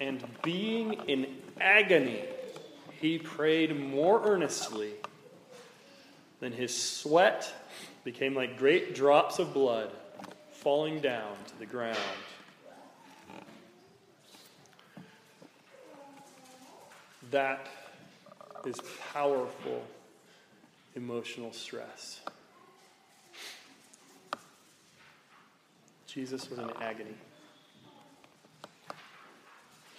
and 0.00 0.24
being 0.42 0.94
in 1.08 1.26
agony, 1.60 2.24
he 3.00 3.18
prayed 3.18 3.78
more 3.78 4.22
earnestly. 4.24 4.92
Then 6.40 6.52
his 6.52 6.74
sweat 6.74 7.52
became 8.04 8.34
like 8.34 8.58
great 8.58 8.94
drops 8.94 9.38
of 9.38 9.52
blood 9.52 9.90
falling 10.52 11.00
down 11.00 11.34
to 11.48 11.58
the 11.58 11.66
ground. 11.66 11.98
That 17.30 17.66
is 18.64 18.76
powerful 19.12 19.84
emotional 20.94 21.52
stress. 21.52 22.20
Jesus 26.06 26.48
was 26.48 26.58
in 26.58 26.70
agony. 26.80 27.14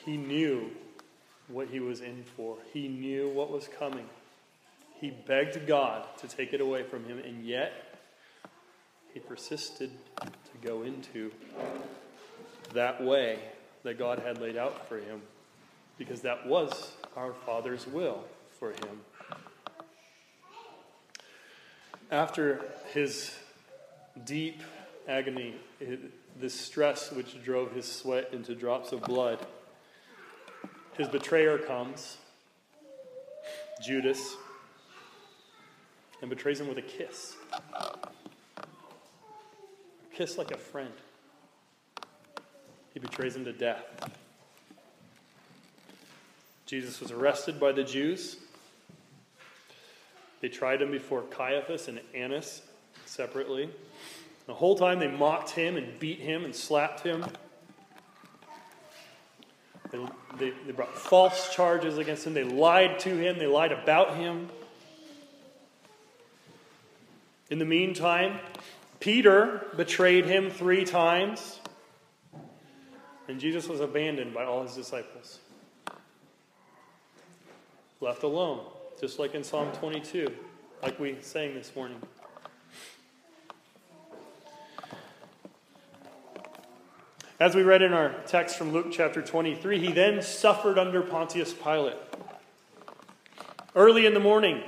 He 0.06 0.17
knew 0.17 0.71
what 1.47 1.67
he 1.67 1.80
was 1.80 2.02
in 2.02 2.23
for, 2.36 2.58
he 2.73 2.88
knew 2.88 3.30
what 3.30 3.52
was 3.52 3.67
coming. 3.67 4.08
He 5.00 5.12
begged 5.12 5.66
God 5.66 6.06
to 6.18 6.28
take 6.28 6.52
it 6.54 6.60
away 6.60 6.84
from 6.84 7.06
him, 7.06 7.20
and 7.20 7.46
yet 7.46 7.72
he 9.14 9.20
persisted 9.20 9.92
to 10.22 10.68
go 10.68 10.84
into 10.84 11.32
that 12.74 13.02
way 13.02 13.40
that 13.84 13.98
God 13.98 14.20
had 14.20 14.42
laid 14.42 14.58
out 14.58 14.90
for 14.90 14.98
him, 14.98 15.22
because 15.98 16.22
that 16.22 16.46
was 16.46 16.92
our 17.16 17.34
Father's 17.34 17.88
will 17.88 18.26
for 18.60 18.72
him. 18.72 19.02
After 22.12 22.66
his 22.94 23.34
deep 24.26 24.62
agony, 25.08 25.56
this 26.38 26.60
stress 26.60 27.12
which 27.12 27.42
drove 27.44 27.72
his 27.72 27.90
sweat 27.90 28.34
into 28.34 28.54
drops 28.54 28.92
of 28.92 29.02
blood. 29.04 29.40
His 30.98 31.08
betrayer 31.08 31.58
comes, 31.58 32.18
Judas, 33.82 34.36
and 36.22 36.30
betrays 36.30 36.60
him 36.60 36.68
with 36.68 36.78
a 36.78 36.84
kiss. 36.84 37.36
Kiss 40.14 40.38
like 40.38 40.52
a 40.52 40.58
friend. 40.58 40.92
He 42.94 43.00
betrays 43.00 43.36
him 43.36 43.46
to 43.46 43.54
death. 43.54 43.84
Jesus 46.66 47.00
was 47.00 47.12
arrested 47.12 47.60
by 47.60 47.72
the 47.72 47.84
Jews. 47.84 48.38
They 50.42 50.50
tried 50.50 50.82
him 50.82 50.92
before 50.92 51.24
Caiaphas 51.24 51.88
and 51.88 52.00
Annas 52.14 52.62
separately. 53.06 53.70
The 54.46 54.54
whole 54.54 54.76
time 54.76 55.00
they 55.00 55.08
mocked 55.08 55.52
him 55.52 55.78
and 55.78 56.00
beat 56.00 56.20
him 56.20 56.46
and 56.46 56.56
slapped 56.56 57.02
him. 57.02 57.26
They, 59.92 60.06
they, 60.38 60.54
they, 60.66 60.72
brought 60.72 60.96
false 60.96 61.54
charges 61.54 61.98
against 61.98 62.28
him. 62.28 62.34
They 62.34 62.44
lied 62.44 63.00
to 63.00 63.10
him. 63.10 63.40
They 63.40 63.48
lied 63.48 63.72
about 63.72 64.18
him. 64.18 64.50
In 67.50 67.58
the 67.58 67.66
meantime, 67.66 68.40
Peter 69.00 69.66
betrayed 69.76 70.26
him 70.26 70.52
three 70.52 70.86
times. 70.86 71.60
And 73.28 73.40
Jesus 73.40 73.68
was 73.68 73.80
abandoned 73.80 74.34
by 74.34 74.46
all 74.46 74.64
his 74.64 74.76
disciples. 74.76 75.40
Left 78.02 78.24
alone, 78.24 78.66
just 79.00 79.20
like 79.20 79.34
in 79.36 79.44
Psalm 79.44 79.72
22, 79.74 80.32
like 80.84 81.00
we 81.00 81.18
sang 81.22 81.54
this 81.56 81.76
morning. 81.76 82.02
As 87.40 87.56
we 87.56 87.64
read 87.64 87.82
in 87.82 87.94
our 87.94 88.14
text 88.28 88.58
from 88.58 88.74
Luke 88.74 88.88
chapter 88.92 89.22
23, 89.22 89.80
he 89.80 89.92
then 89.92 90.22
suffered 90.22 90.78
under 90.78 91.02
Pontius 91.02 91.54
Pilate. 91.54 91.96
Early 93.76 94.06
in 94.06 94.14
the 94.14 94.20
morning, 94.20 94.62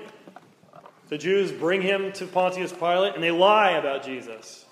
the 1.12 1.18
Jews 1.18 1.52
bring 1.52 1.82
him 1.82 2.14
to 2.14 2.26
Pontius 2.26 2.72
Pilate 2.72 3.16
and 3.16 3.24
they 3.24 3.32
lie 3.32 3.72
about 3.72 4.06
Jesus. 4.06 4.66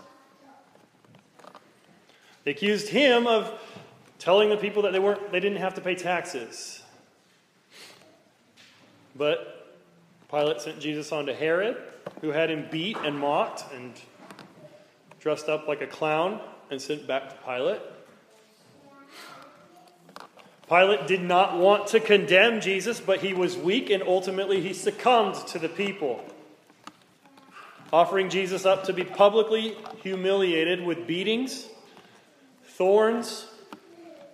They 2.46 2.52
accused 2.52 2.88
him 2.88 3.28
of 3.28 3.52
telling 4.20 4.48
the 4.48 4.56
people 4.56 4.84
that 4.84 4.94
they, 4.94 5.00
weren't, 5.00 5.34
they 5.34 5.42
didn't 5.42 5.58
have 5.58 5.74
to 5.74 5.82
pay 5.82 5.96
taxes. 5.96 6.82
But 9.18 9.78
Pilate 10.32 10.62
sent 10.62 10.80
Jesus 10.80 11.12
on 11.12 11.26
to 11.26 11.36
Herod, 11.36 11.76
who 12.22 12.30
had 12.30 12.50
him 12.50 12.68
beat 12.72 12.96
and 13.04 13.20
mocked 13.20 13.66
and 13.74 13.92
dressed 15.20 15.50
up 15.50 15.68
like 15.68 15.82
a 15.82 15.88
clown 15.88 16.40
and 16.72 16.82
sent 16.82 17.06
back 17.06 17.32
to 17.32 17.36
Pilate. 17.46 17.82
Pilate 20.70 21.08
did 21.08 21.24
not 21.24 21.58
want 21.58 21.88
to 21.88 22.00
condemn 22.00 22.62
Jesus, 22.62 23.00
but 23.00 23.22
he 23.22 23.34
was 23.34 23.58
weak 23.58 23.90
and 23.90 24.04
ultimately 24.04 24.62
he 24.62 24.74
succumbed 24.74 25.36
to 25.48 25.58
the 25.58 25.68
people, 25.68 26.24
offering 27.92 28.30
Jesus 28.30 28.68
up 28.68 28.84
to 28.84 28.94
be 28.94 29.04
publicly 29.04 29.76
humiliated 30.04 30.86
with 30.86 31.08
beatings, 31.08 31.68
thorns, 32.64 33.48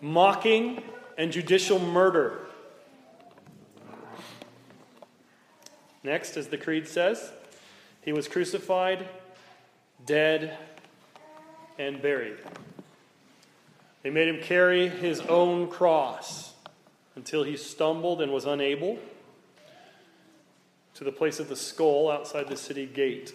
mocking, 0.02 0.84
and 1.18 1.32
judicial 1.32 1.80
murder. 1.80 2.42
Next, 6.04 6.36
as 6.36 6.50
the 6.50 6.58
Creed 6.58 6.88
says, 6.88 7.32
he 8.02 8.12
was 8.12 8.28
crucified, 8.28 9.08
dead, 10.06 10.58
and 11.80 12.02
buried. 12.02 12.38
They 14.06 14.12
made 14.12 14.28
him 14.28 14.40
carry 14.40 14.88
his 14.88 15.20
own 15.22 15.68
cross 15.68 16.54
until 17.16 17.42
he 17.42 17.58
stumbled 17.58 18.22
and 18.22 18.32
was 18.32 18.46
unable 18.46 19.00
to 20.94 21.04
the 21.04 21.12
place 21.12 21.40
of 21.40 21.50
the 21.50 21.56
skull 21.56 22.12
outside 22.12 22.48
the 22.48 22.56
city 22.56 22.86
gate. 22.86 23.34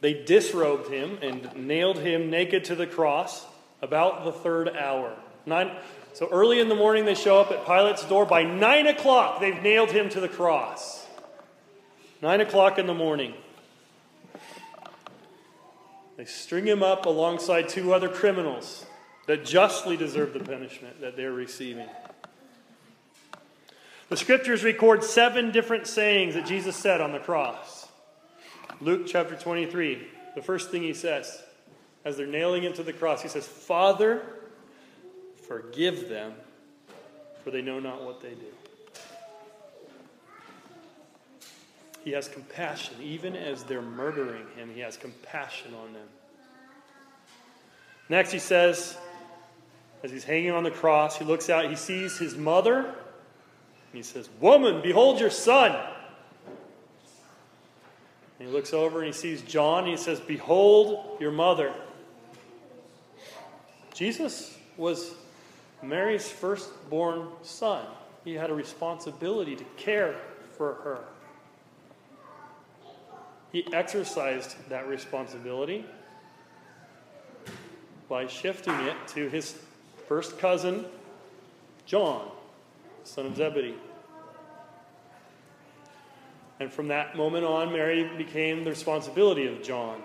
They 0.00 0.14
disrobed 0.14 0.88
him 0.88 1.18
and 1.20 1.54
nailed 1.54 1.98
him 1.98 2.30
naked 2.30 2.64
to 2.64 2.74
the 2.74 2.86
cross 2.86 3.44
about 3.82 4.24
the 4.24 4.32
third 4.32 4.74
hour. 4.74 5.14
Nine, 5.44 5.72
so 6.14 6.26
early 6.32 6.58
in 6.58 6.70
the 6.70 6.74
morning, 6.74 7.04
they 7.04 7.14
show 7.14 7.38
up 7.38 7.50
at 7.50 7.66
Pilate's 7.66 8.06
door. 8.06 8.24
By 8.24 8.44
nine 8.44 8.86
o'clock, 8.86 9.40
they've 9.40 9.62
nailed 9.62 9.90
him 9.90 10.08
to 10.08 10.20
the 10.20 10.28
cross. 10.28 11.06
Nine 12.22 12.40
o'clock 12.40 12.78
in 12.78 12.86
the 12.86 12.94
morning. 12.94 13.34
They 16.16 16.24
string 16.24 16.66
him 16.66 16.82
up 16.82 17.04
alongside 17.04 17.68
two 17.68 17.92
other 17.92 18.08
criminals 18.08 18.86
that 19.32 19.46
justly 19.46 19.96
deserve 19.96 20.34
the 20.34 20.40
punishment 20.40 21.00
that 21.00 21.16
they're 21.16 21.32
receiving. 21.32 21.88
The 24.10 24.16
scriptures 24.18 24.62
record 24.62 25.02
seven 25.02 25.52
different 25.52 25.86
sayings 25.86 26.34
that 26.34 26.44
Jesus 26.44 26.76
said 26.76 27.00
on 27.00 27.12
the 27.12 27.18
cross. 27.18 27.88
Luke 28.82 29.06
chapter 29.06 29.34
23, 29.34 30.06
the 30.34 30.42
first 30.42 30.70
thing 30.70 30.82
he 30.82 30.92
says 30.92 31.42
as 32.04 32.18
they're 32.18 32.26
nailing 32.26 32.62
him 32.62 32.74
to 32.74 32.82
the 32.82 32.92
cross, 32.92 33.22
he 33.22 33.28
says, 33.28 33.48
Father, 33.48 34.20
forgive 35.48 36.10
them, 36.10 36.34
for 37.42 37.50
they 37.50 37.62
know 37.62 37.80
not 37.80 38.04
what 38.04 38.20
they 38.20 38.34
do. 38.34 38.52
He 42.04 42.10
has 42.10 42.28
compassion. 42.28 42.96
Even 43.00 43.34
as 43.34 43.62
they're 43.62 43.80
murdering 43.80 44.44
him, 44.56 44.70
he 44.74 44.80
has 44.80 44.98
compassion 44.98 45.72
on 45.72 45.94
them. 45.94 46.08
Next, 48.10 48.30
he 48.30 48.38
says, 48.38 48.98
as 50.02 50.10
he's 50.10 50.24
hanging 50.24 50.50
on 50.50 50.64
the 50.64 50.70
cross, 50.70 51.16
he 51.16 51.24
looks 51.24 51.48
out, 51.48 51.68
he 51.68 51.76
sees 51.76 52.18
his 52.18 52.36
mother, 52.36 52.78
and 52.78 52.94
he 53.92 54.02
says, 54.02 54.28
Woman, 54.40 54.82
behold 54.82 55.20
your 55.20 55.30
son. 55.30 55.72
And 58.38 58.48
he 58.48 58.54
looks 58.54 58.72
over 58.72 58.98
and 58.98 59.06
he 59.06 59.12
sees 59.12 59.42
John, 59.42 59.84
and 59.84 59.90
he 59.90 59.96
says, 59.96 60.18
Behold 60.18 61.18
your 61.20 61.30
mother. 61.30 61.72
Jesus 63.94 64.58
was 64.76 65.14
Mary's 65.82 66.28
firstborn 66.28 67.28
son. 67.42 67.84
He 68.24 68.34
had 68.34 68.50
a 68.50 68.54
responsibility 68.54 69.54
to 69.54 69.64
care 69.76 70.16
for 70.56 70.74
her. 70.74 70.98
He 73.52 73.66
exercised 73.72 74.56
that 74.70 74.88
responsibility 74.88 75.84
by 78.08 78.26
shifting 78.26 78.74
it 78.74 78.96
to 79.08 79.28
his 79.28 79.58
first 80.12 80.38
cousin, 80.38 80.84
John, 81.86 82.28
son 83.02 83.24
of 83.24 83.34
Zebedee. 83.34 83.76
And 86.60 86.70
from 86.70 86.88
that 86.88 87.16
moment 87.16 87.46
on, 87.46 87.72
Mary 87.72 88.10
became 88.18 88.62
the 88.62 88.68
responsibility 88.68 89.46
of 89.46 89.62
John. 89.62 90.02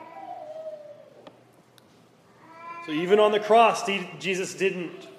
So 2.86 2.94
even 2.94 3.20
on 3.20 3.34
the 3.34 3.42
cross, 3.42 3.86
Jesus 4.18 4.54
didn't 4.54 5.10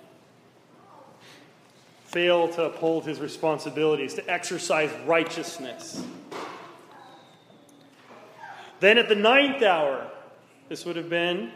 fail 2.06 2.48
to 2.48 2.64
uphold 2.64 3.04
his 3.04 3.20
responsibilities, 3.20 4.14
to 4.14 4.26
exercise 4.26 4.90
righteousness. 5.04 6.02
Then 8.80 8.96
at 8.96 9.10
the 9.10 9.16
ninth 9.16 9.62
hour, 9.62 10.10
this 10.70 10.86
would 10.86 10.96
have 10.96 11.10
been 11.10 11.52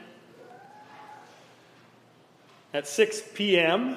at 2.75 2.87
6 2.87 3.23
p.m., 3.35 3.97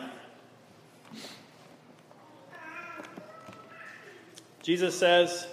Jesus 4.61 4.97
says, 4.97 5.47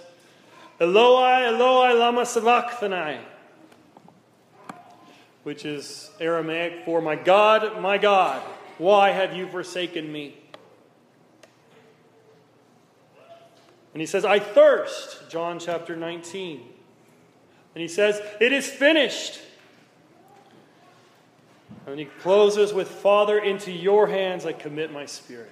Eloi, 0.79 1.45
Eloi, 1.45 1.93
lama 1.93 2.25
sabachthani, 2.25 3.19
which 5.43 5.65
is 5.65 6.09
Aramaic 6.19 6.83
for 6.83 6.99
my 6.99 7.15
God, 7.15 7.79
my 7.79 7.97
God, 7.97 8.41
why 8.79 9.11
have 9.11 9.35
you 9.35 9.47
forsaken 9.47 10.11
me? 10.11 10.35
And 13.93 14.01
he 14.01 14.07
says, 14.07 14.25
I 14.25 14.39
thirst, 14.39 15.29
John 15.29 15.59
chapter 15.59 15.95
19. 15.95 16.61
And 17.75 17.81
he 17.81 17.87
says, 17.87 18.19
It 18.41 18.51
is 18.51 18.67
finished. 18.67 19.39
And 21.85 21.99
he 21.99 22.05
closes 22.05 22.73
with, 22.73 22.87
Father, 22.87 23.37
into 23.37 23.71
your 23.71 24.07
hands 24.07 24.45
I 24.45 24.53
commit 24.53 24.91
my 24.91 25.05
spirit. 25.05 25.51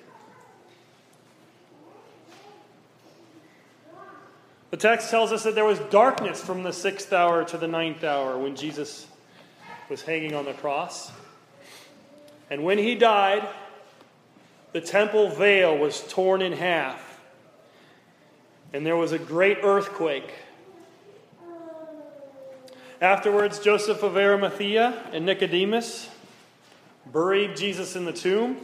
The 4.69 4.77
text 4.77 5.11
tells 5.11 5.33
us 5.33 5.43
that 5.43 5.53
there 5.53 5.65
was 5.65 5.79
darkness 5.89 6.41
from 6.41 6.63
the 6.63 6.71
sixth 6.71 7.11
hour 7.11 7.43
to 7.43 7.57
the 7.57 7.67
ninth 7.67 8.05
hour 8.05 8.37
when 8.37 8.55
Jesus 8.55 9.05
was 9.89 10.01
hanging 10.01 10.33
on 10.33 10.45
the 10.45 10.53
cross. 10.53 11.11
And 12.49 12.63
when 12.63 12.77
he 12.77 12.95
died, 12.95 13.47
the 14.71 14.79
temple 14.79 15.29
veil 15.29 15.77
was 15.77 16.01
torn 16.07 16.41
in 16.41 16.53
half, 16.53 17.19
and 18.71 18.85
there 18.85 18.95
was 18.95 19.11
a 19.11 19.19
great 19.19 19.57
earthquake. 19.63 20.31
Afterwards, 23.01 23.59
Joseph 23.59 24.03
of 24.03 24.15
Arimathea 24.15 25.09
and 25.11 25.25
Nicodemus 25.25 26.07
buried 27.11 27.55
Jesus 27.55 27.95
in 27.95 28.05
the 28.05 28.13
tomb. 28.13 28.57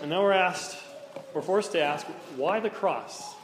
And 0.00 0.10
now 0.10 0.22
we're 0.22 0.32
asked, 0.32 0.76
we're 1.34 1.42
forced 1.42 1.72
to 1.72 1.82
ask, 1.82 2.06
why 2.36 2.60
the 2.60 2.70
cross? 2.70 3.34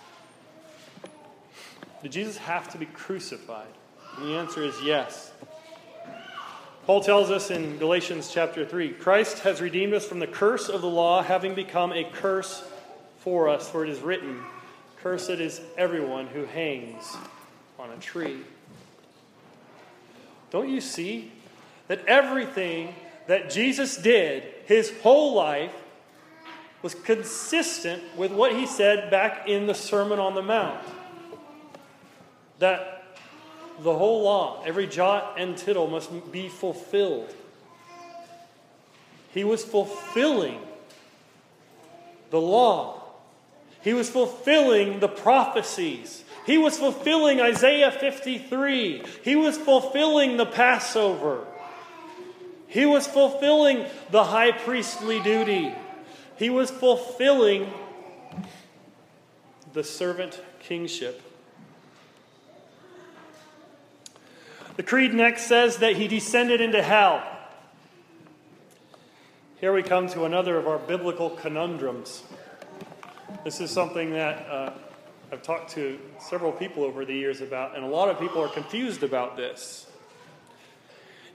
Did 2.02 2.12
Jesus 2.12 2.36
have 2.38 2.70
to 2.72 2.78
be 2.78 2.86
crucified? 2.86 3.66
And 4.16 4.28
the 4.28 4.36
answer 4.36 4.62
is 4.62 4.74
yes. 4.82 5.32
Paul 6.86 7.02
tells 7.02 7.30
us 7.30 7.50
in 7.50 7.78
Galatians 7.78 8.30
chapter 8.32 8.64
3 8.64 8.92
Christ 8.94 9.40
has 9.40 9.60
redeemed 9.60 9.94
us 9.94 10.06
from 10.06 10.18
the 10.18 10.26
curse 10.26 10.68
of 10.68 10.80
the 10.80 10.88
law, 10.88 11.22
having 11.22 11.54
become 11.54 11.92
a 11.92 12.04
curse 12.04 12.64
for 13.18 13.48
us, 13.48 13.68
for 13.68 13.84
it 13.84 13.90
is 13.90 14.00
written, 14.00 14.42
Cursed 15.02 15.30
is 15.30 15.60
everyone 15.76 16.26
who 16.26 16.44
hangs 16.46 17.16
on 17.78 17.90
a 17.90 17.96
tree. 17.98 18.40
Don't 20.50 20.68
you 20.68 20.80
see 20.80 21.32
that 21.88 22.04
everything 22.06 22.94
that 23.26 23.50
Jesus 23.50 23.96
did 23.96 24.42
his 24.66 24.92
whole 25.02 25.34
life 25.34 25.72
was 26.82 26.94
consistent 26.94 28.02
with 28.16 28.32
what 28.32 28.52
he 28.52 28.66
said 28.66 29.10
back 29.10 29.48
in 29.48 29.66
the 29.66 29.74
Sermon 29.74 30.18
on 30.18 30.34
the 30.34 30.42
Mount? 30.42 30.80
That 32.58 33.04
the 33.80 33.96
whole 33.96 34.22
law, 34.22 34.62
every 34.64 34.86
jot 34.86 35.36
and 35.38 35.56
tittle, 35.56 35.86
must 35.86 36.10
be 36.32 36.48
fulfilled. 36.48 37.34
He 39.32 39.44
was 39.44 39.64
fulfilling 39.64 40.60
the 42.30 42.40
law. 42.40 43.02
He 43.82 43.94
was 43.94 44.10
fulfilling 44.10 45.00
the 45.00 45.08
prophecies. 45.08 46.24
He 46.46 46.59
was 46.59 46.79
fulfilling 46.79 47.40
Isaiah 47.40 47.90
53. 47.90 49.05
He 49.22 49.37
was 49.37 49.59
fulfilling 49.59 50.37
the 50.37 50.46
Passover. 50.46 51.46
He 52.66 52.87
was 52.87 53.07
fulfilling 53.07 53.87
the 54.11 54.24
high 54.24 54.53
priestly 54.53 55.20
duty. 55.20 55.74
He 56.37 56.50
was 56.50 56.70
fulfilling 56.70 57.70
the 59.72 59.85
servant 59.85 60.40
kingship. 60.61 61.20
The 64.76 64.83
creed 64.83 65.12
next 65.12 65.42
says 65.42 65.79
that 65.79 65.96
he 65.96 66.09
descended 66.09 66.61
into 66.61 66.83
hell. 66.83 67.22
Here 69.61 69.74
we 69.74 69.83
come 69.83 70.09
to 70.09 70.24
another 70.24 70.57
of 70.57 70.66
our 70.66 70.79
biblical 70.79 71.29
conundrums. 71.29 72.22
This 73.44 73.61
is 73.61 73.70
something 73.70 74.12
that 74.12 74.46
uh, 74.48 74.72
I've 75.32 75.42
talked 75.42 75.70
to 75.74 75.98
several 76.18 76.50
people 76.50 76.82
over 76.82 77.04
the 77.04 77.14
years 77.14 77.40
about, 77.40 77.76
and 77.76 77.84
a 77.84 77.88
lot 77.88 78.08
of 78.08 78.18
people 78.18 78.42
are 78.42 78.48
confused 78.48 79.04
about 79.04 79.36
this. 79.36 79.86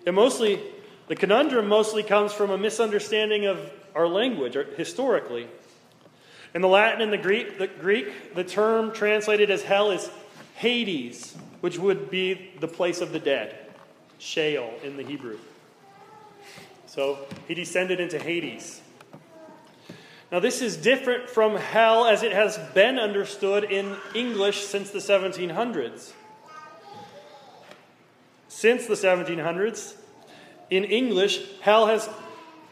And 0.05 0.15
mostly, 0.15 0.60
the 1.08 1.15
conundrum 1.15 1.67
mostly 1.67 2.03
comes 2.03 2.34
from 2.34 2.51
a 2.51 2.58
misunderstanding 2.58 3.45
of 3.45 3.71
our 3.95 4.08
language, 4.08 4.58
historically. 4.75 5.47
In 6.53 6.62
the 6.62 6.67
Latin 6.67 7.01
and 7.01 7.13
the 7.13 7.17
Greek, 7.17 7.58
the 7.58 7.67
Greek, 7.67 8.36
the 8.36 8.43
term 8.43 8.91
translated 8.91 9.49
as 9.49 9.62
hell 9.62 9.91
is 9.91 10.10
Hades, 10.55 11.34
which 11.62 11.79
would 11.79 12.12
be 12.12 12.51
the 12.60 12.67
place 12.67 12.99
of 12.99 13.13
the 13.13 13.19
dead, 13.19 13.55
Sheol 14.19 14.73
in 14.84 14.97
the 14.97 15.03
Hebrew. 15.03 15.38
So 16.86 17.19
he 17.47 17.53
descended 17.53 18.01
into 18.01 18.19
Hades. 18.19 18.81
Now, 20.31 20.39
this 20.39 20.61
is 20.61 20.75
different 20.75 21.29
from 21.29 21.55
hell 21.55 22.05
as 22.05 22.23
it 22.23 22.31
has 22.31 22.57
been 22.73 22.97
understood 22.97 23.63
in 23.63 23.95
English 24.13 24.61
since 24.61 24.89
the 24.89 24.99
1700s. 24.99 26.11
Since 28.47 28.88
the 28.88 28.95
1700s, 28.95 29.95
in 30.69 30.83
English, 30.83 31.41
hell 31.61 31.88
has 31.88 32.09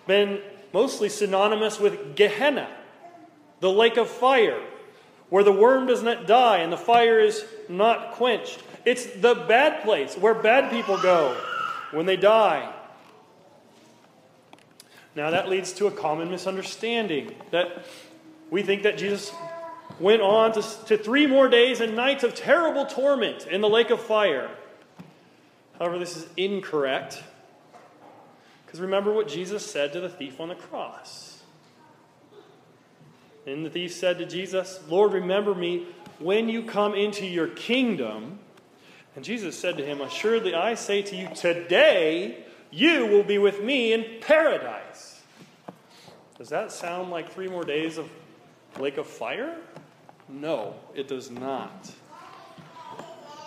been 0.08 0.42
mostly 0.74 1.10
synonymous 1.10 1.80
with 1.80 2.16
Gehenna, 2.16 2.68
the 3.60 3.70
lake 3.70 3.98
of 3.98 4.10
fire, 4.10 4.60
where 5.30 5.44
the 5.44 5.52
worm 5.52 5.86
does 5.86 6.02
not 6.02 6.26
die 6.26 6.58
and 6.58 6.74
the 6.74 6.78
fire 6.78 7.20
is 7.20 7.46
not 7.70 8.14
quenched. 8.14 8.62
It's 8.86 9.06
the 9.06 9.36
bad 9.36 9.84
place 9.84 10.18
where 10.18 10.34
bad 10.34 10.72
people 10.72 11.00
go 11.02 11.38
when 11.92 12.06
they 12.06 12.18
die. 12.18 12.74
Now, 15.16 15.30
that 15.30 15.48
leads 15.48 15.74
to 15.74 15.88
a 15.88 15.92
common 15.92 16.32
misunderstanding 16.32 17.36
that 17.52 17.86
we 18.50 18.64
think 18.64 18.84
that 18.84 18.98
Jesus 18.98 19.32
went 20.00 20.22
on 20.22 20.54
to, 20.54 20.62
to 20.88 20.98
three 20.98 21.28
more 21.28 21.48
days 21.48 21.82
and 21.82 21.96
nights 21.96 22.24
of 22.24 22.34
terrible 22.34 22.86
torment 22.86 23.46
in 23.48 23.62
the 23.62 23.70
lake 23.70 23.92
of 23.92 24.02
fire. 24.02 24.50
However, 25.78 26.00
this 26.00 26.18
is 26.18 26.28
incorrect. 26.36 27.22
Because 28.66 28.82
remember 28.82 29.14
what 29.14 29.28
Jesus 29.28 29.66
said 29.66 29.94
to 29.94 30.00
the 30.00 30.10
thief 30.10 30.40
on 30.40 30.50
the 30.50 30.56
cross. 30.56 31.42
And 33.46 33.66
the 33.66 33.70
thief 33.70 33.94
said 33.94 34.18
to 34.20 34.26
Jesus, 34.26 34.80
Lord, 34.88 35.14
remember 35.14 35.54
me 35.54 35.86
when 36.18 36.50
you 36.50 36.64
come 36.64 36.96
into 36.96 37.26
your 37.26 37.48
kingdom. 37.48 38.40
And 39.16 39.24
Jesus 39.24 39.60
said 39.60 39.78
to 39.78 39.86
him, 39.86 40.02
Assuredly, 40.02 40.56
I 40.56 40.76
say 40.76 41.02
to 41.04 41.16
you, 41.16 41.30
today 41.36 42.46
you 42.74 43.06
will 43.06 43.24
be 43.24 43.38
with 43.38 43.62
me 43.62 43.94
in 43.94 44.20
paradise. 44.22 45.22
Does 46.38 46.50
that 46.50 46.72
sound 46.72 47.12
like 47.12 47.32
three 47.32 47.48
more 47.48 47.64
days 47.64 47.98
of 47.98 48.10
lake 48.80 48.98
of 48.98 49.06
fire? 49.06 49.56
No, 50.28 50.74
it 50.96 51.08
does 51.08 51.30
not. 51.30 51.92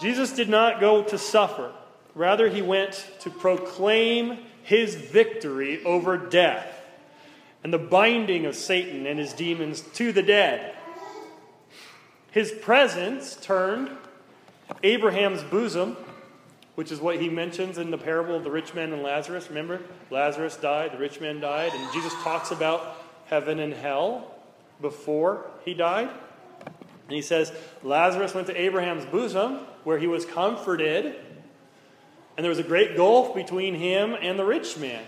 Jesus 0.00 0.32
did 0.32 0.48
not 0.48 0.78
go 0.78 1.02
to 1.02 1.18
suffer. 1.18 1.72
Rather, 2.14 2.48
he 2.48 2.62
went 2.62 3.10
to 3.20 3.30
proclaim 3.30 4.38
his 4.62 4.94
victory 4.94 5.84
over 5.84 6.16
death 6.16 6.80
and 7.64 7.72
the 7.72 7.78
binding 7.78 8.46
of 8.46 8.54
Satan 8.54 9.06
and 9.06 9.18
his 9.18 9.32
demons 9.32 9.80
to 9.80 10.12
the 10.12 10.22
dead. 10.22 10.74
His 12.30 12.52
presence 12.52 13.34
turned 13.34 13.90
Abraham's 14.82 15.42
bosom, 15.42 15.96
which 16.76 16.92
is 16.92 17.00
what 17.00 17.20
he 17.20 17.28
mentions 17.28 17.78
in 17.78 17.90
the 17.90 17.98
parable 17.98 18.36
of 18.36 18.44
the 18.44 18.50
rich 18.50 18.74
man 18.74 18.92
and 18.92 19.02
Lazarus. 19.02 19.48
Remember? 19.48 19.80
Lazarus 20.10 20.56
died, 20.56 20.92
the 20.92 20.98
rich 20.98 21.20
man 21.20 21.40
died, 21.40 21.72
and 21.74 21.92
Jesus 21.92 22.12
talks 22.22 22.52
about 22.52 22.98
heaven 23.26 23.58
and 23.58 23.72
hell 23.74 24.34
before 24.80 25.46
he 25.64 25.74
died. 25.74 26.08
And 26.08 27.14
he 27.14 27.22
says, 27.22 27.50
Lazarus 27.82 28.34
went 28.34 28.46
to 28.48 28.60
Abraham's 28.60 29.06
bosom 29.06 29.60
where 29.84 29.98
he 29.98 30.06
was 30.06 30.26
comforted, 30.26 31.06
and 32.36 32.44
there 32.44 32.50
was 32.50 32.58
a 32.58 32.64
great 32.64 32.96
gulf 32.96 33.34
between 33.34 33.74
him 33.74 34.14
and 34.20 34.38
the 34.38 34.44
rich 34.44 34.76
man 34.76 35.04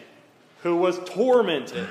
who 0.63 0.77
was 0.77 0.99
tormented. 1.05 1.87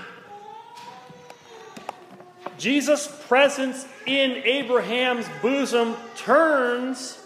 Jesus' 2.57 3.07
presence 3.27 3.85
in 4.07 4.31
Abraham's 4.31 5.27
bosom 5.43 5.95
turns 6.15 7.19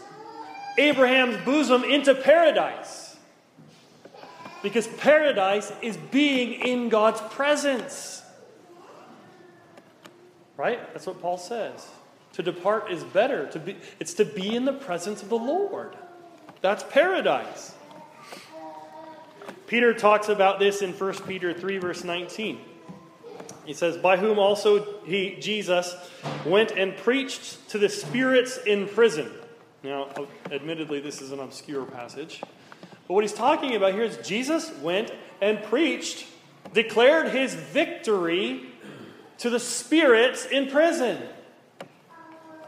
Abraham's 0.77 1.37
bosom 1.45 1.83
into 1.83 2.15
paradise. 2.15 3.15
Because 4.63 4.87
paradise 4.87 5.71
is 5.81 5.97
being 5.97 6.53
in 6.53 6.89
God's 6.89 7.21
presence. 7.33 8.21
Right? 10.55 10.79
That's 10.93 11.07
what 11.07 11.21
Paul 11.21 11.37
says. 11.37 11.87
To 12.33 12.43
depart 12.43 12.91
is 12.91 13.03
better. 13.03 13.47
To 13.47 13.59
be, 13.59 13.77
it's 13.99 14.13
to 14.15 14.25
be 14.25 14.55
in 14.55 14.65
the 14.65 14.73
presence 14.73 15.23
of 15.23 15.29
the 15.29 15.37
Lord. 15.37 15.95
That's 16.61 16.83
paradise. 16.83 17.73
Peter 19.65 19.93
talks 19.93 20.29
about 20.29 20.59
this 20.59 20.81
in 20.81 20.93
1 20.93 21.13
Peter 21.27 21.53
3, 21.53 21.77
verse 21.79 22.03
19. 22.03 22.59
He 23.65 23.73
says, 23.73 23.97
By 23.97 24.17
whom 24.17 24.37
also 24.37 25.01
he, 25.03 25.37
Jesus, 25.39 25.95
went 26.45 26.71
and 26.71 26.95
preached 26.97 27.69
to 27.69 27.77
the 27.77 27.89
spirits 27.89 28.57
in 28.65 28.87
prison 28.87 29.31
now, 29.83 30.09
admittedly, 30.51 30.99
this 30.99 31.21
is 31.21 31.31
an 31.31 31.39
obscure 31.39 31.85
passage. 31.85 32.41
But 33.07 33.13
what 33.15 33.23
he's 33.23 33.33
talking 33.33 33.75
about 33.75 33.93
here 33.93 34.03
is 34.03 34.17
Jesus 34.17 34.71
went 34.77 35.11
and 35.41 35.63
preached, 35.63 36.27
declared 36.73 37.29
his 37.29 37.53
victory 37.55 38.67
to 39.39 39.49
the 39.49 39.59
spirits 39.59 40.45
in 40.45 40.69
prison, 40.69 41.17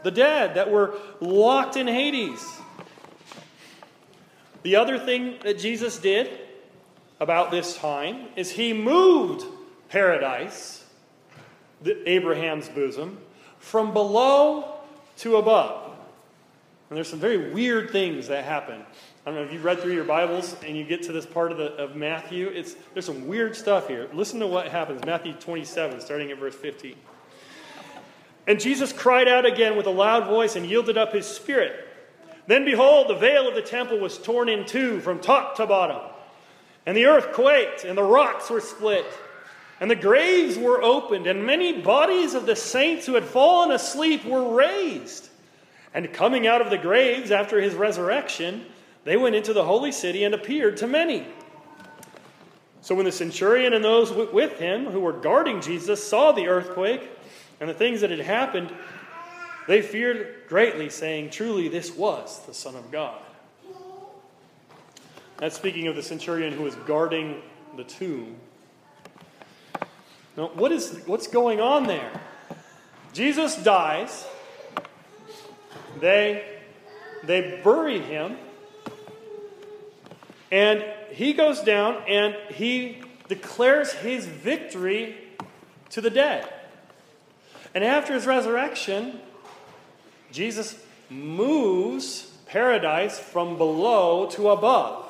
the 0.02 0.10
dead 0.10 0.56
that 0.56 0.72
were 0.72 0.98
locked 1.20 1.76
in 1.76 1.86
Hades. 1.86 2.44
The 4.64 4.76
other 4.76 4.98
thing 4.98 5.36
that 5.44 5.58
Jesus 5.58 5.98
did 5.98 6.30
about 7.20 7.52
this 7.52 7.76
time 7.76 8.26
is 8.34 8.50
he 8.50 8.72
moved 8.72 9.44
paradise, 9.88 10.84
Abraham's 12.06 12.68
bosom, 12.68 13.18
from 13.58 13.92
below 13.92 14.78
to 15.18 15.36
above. 15.36 15.83
And 16.94 16.98
there's 16.98 17.08
some 17.08 17.18
very 17.18 17.50
weird 17.50 17.90
things 17.90 18.28
that 18.28 18.44
happen. 18.44 18.80
I 18.80 18.84
don't 19.24 19.34
know 19.34 19.42
if 19.42 19.52
you 19.52 19.58
read 19.58 19.80
through 19.80 19.94
your 19.94 20.04
Bibles 20.04 20.54
and 20.64 20.76
you 20.76 20.84
get 20.84 21.02
to 21.02 21.12
this 21.12 21.26
part 21.26 21.50
of, 21.50 21.58
the, 21.58 21.72
of 21.74 21.96
Matthew. 21.96 22.46
It's, 22.46 22.76
there's 22.92 23.06
some 23.06 23.26
weird 23.26 23.56
stuff 23.56 23.88
here. 23.88 24.08
Listen 24.12 24.38
to 24.38 24.46
what 24.46 24.68
happens. 24.68 25.04
Matthew 25.04 25.32
27, 25.32 26.00
starting 26.00 26.30
at 26.30 26.38
verse 26.38 26.54
15. 26.54 26.94
And 28.46 28.60
Jesus 28.60 28.92
cried 28.92 29.26
out 29.26 29.44
again 29.44 29.76
with 29.76 29.86
a 29.86 29.90
loud 29.90 30.28
voice 30.28 30.54
and 30.54 30.64
yielded 30.66 30.96
up 30.96 31.12
his 31.12 31.26
spirit. 31.26 31.84
Then 32.46 32.64
behold, 32.64 33.08
the 33.08 33.16
veil 33.16 33.48
of 33.48 33.56
the 33.56 33.62
temple 33.62 33.98
was 33.98 34.16
torn 34.16 34.48
in 34.48 34.64
two 34.64 35.00
from 35.00 35.18
top 35.18 35.56
to 35.56 35.66
bottom. 35.66 36.00
And 36.86 36.96
the 36.96 37.06
earth 37.06 37.32
quaked, 37.32 37.82
and 37.82 37.98
the 37.98 38.04
rocks 38.04 38.50
were 38.50 38.60
split, 38.60 39.06
and 39.80 39.90
the 39.90 39.96
graves 39.96 40.56
were 40.56 40.80
opened, 40.80 41.26
and 41.26 41.44
many 41.44 41.82
bodies 41.82 42.34
of 42.34 42.46
the 42.46 42.54
saints 42.54 43.04
who 43.04 43.14
had 43.14 43.24
fallen 43.24 43.72
asleep 43.72 44.24
were 44.24 44.54
raised. 44.54 45.30
And 45.94 46.12
coming 46.12 46.46
out 46.46 46.60
of 46.60 46.70
the 46.70 46.76
graves 46.76 47.30
after 47.30 47.60
his 47.60 47.74
resurrection, 47.74 48.66
they 49.04 49.16
went 49.16 49.36
into 49.36 49.52
the 49.52 49.64
holy 49.64 49.92
city 49.92 50.24
and 50.24 50.34
appeared 50.34 50.76
to 50.78 50.88
many. 50.88 51.24
So 52.80 52.94
when 52.94 53.06
the 53.06 53.12
centurion 53.12 53.72
and 53.72 53.82
those 53.82 54.12
with 54.12 54.58
him 54.58 54.86
who 54.86 55.00
were 55.00 55.12
guarding 55.12 55.62
Jesus 55.62 56.06
saw 56.06 56.32
the 56.32 56.48
earthquake 56.48 57.08
and 57.60 57.70
the 57.70 57.74
things 57.74 58.00
that 58.00 58.10
had 58.10 58.20
happened, 58.20 58.74
they 59.66 59.80
feared 59.80 60.42
greatly, 60.48 60.90
saying, 60.90 61.30
Truly, 61.30 61.68
this 61.68 61.94
was 61.94 62.44
the 62.46 62.52
Son 62.52 62.74
of 62.74 62.90
God. 62.90 63.22
That's 65.38 65.56
speaking 65.56 65.86
of 65.86 65.96
the 65.96 66.02
centurion 66.02 66.52
who 66.52 66.62
was 66.62 66.74
guarding 66.86 67.40
the 67.76 67.84
tomb. 67.84 68.36
Now, 70.36 70.48
what 70.54 70.72
is, 70.72 71.00
what's 71.06 71.26
going 71.26 71.60
on 71.60 71.86
there? 71.86 72.10
Jesus 73.12 73.56
dies. 73.56 74.26
They, 76.00 76.44
they 77.22 77.60
bury 77.62 78.00
him, 78.00 78.36
and 80.50 80.84
he 81.10 81.32
goes 81.32 81.60
down 81.60 82.02
and 82.08 82.36
he 82.50 83.02
declares 83.28 83.92
his 83.92 84.26
victory 84.26 85.16
to 85.90 86.00
the 86.00 86.10
dead. 86.10 86.48
And 87.74 87.82
after 87.82 88.14
his 88.14 88.26
resurrection, 88.26 89.20
Jesus 90.30 90.80
moves 91.10 92.32
paradise 92.46 93.18
from 93.18 93.58
below 93.58 94.26
to 94.30 94.50
above. 94.50 95.04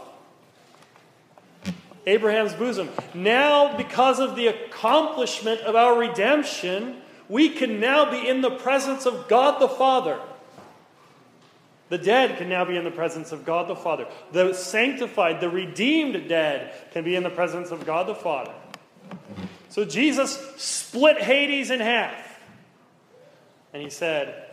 Abraham's 2.06 2.52
bosom. 2.54 2.90
Now, 3.14 3.76
because 3.76 4.20
of 4.20 4.36
the 4.36 4.46
accomplishment 4.46 5.60
of 5.62 5.74
our 5.74 5.98
redemption, 5.98 7.02
we 7.28 7.48
can 7.48 7.80
now 7.80 8.10
be 8.10 8.28
in 8.28 8.42
the 8.42 8.50
presence 8.50 9.06
of 9.06 9.28
God 9.28 9.60
the 9.60 9.68
Father. 9.68 10.18
The 11.90 11.98
dead 11.98 12.38
can 12.38 12.48
now 12.48 12.64
be 12.64 12.76
in 12.76 12.84
the 12.84 12.90
presence 12.90 13.30
of 13.30 13.44
God 13.44 13.68
the 13.68 13.76
Father. 13.76 14.06
The 14.32 14.54
sanctified, 14.54 15.40
the 15.40 15.50
redeemed 15.50 16.28
dead 16.28 16.74
can 16.92 17.04
be 17.04 17.14
in 17.14 17.22
the 17.22 17.30
presence 17.30 17.70
of 17.70 17.84
God 17.84 18.06
the 18.06 18.14
Father. 18.14 18.54
So 19.68 19.84
Jesus 19.84 20.38
split 20.56 21.20
Hades 21.20 21.70
in 21.70 21.80
half. 21.80 22.40
And 23.72 23.82
he 23.82 23.90
said, 23.90 24.50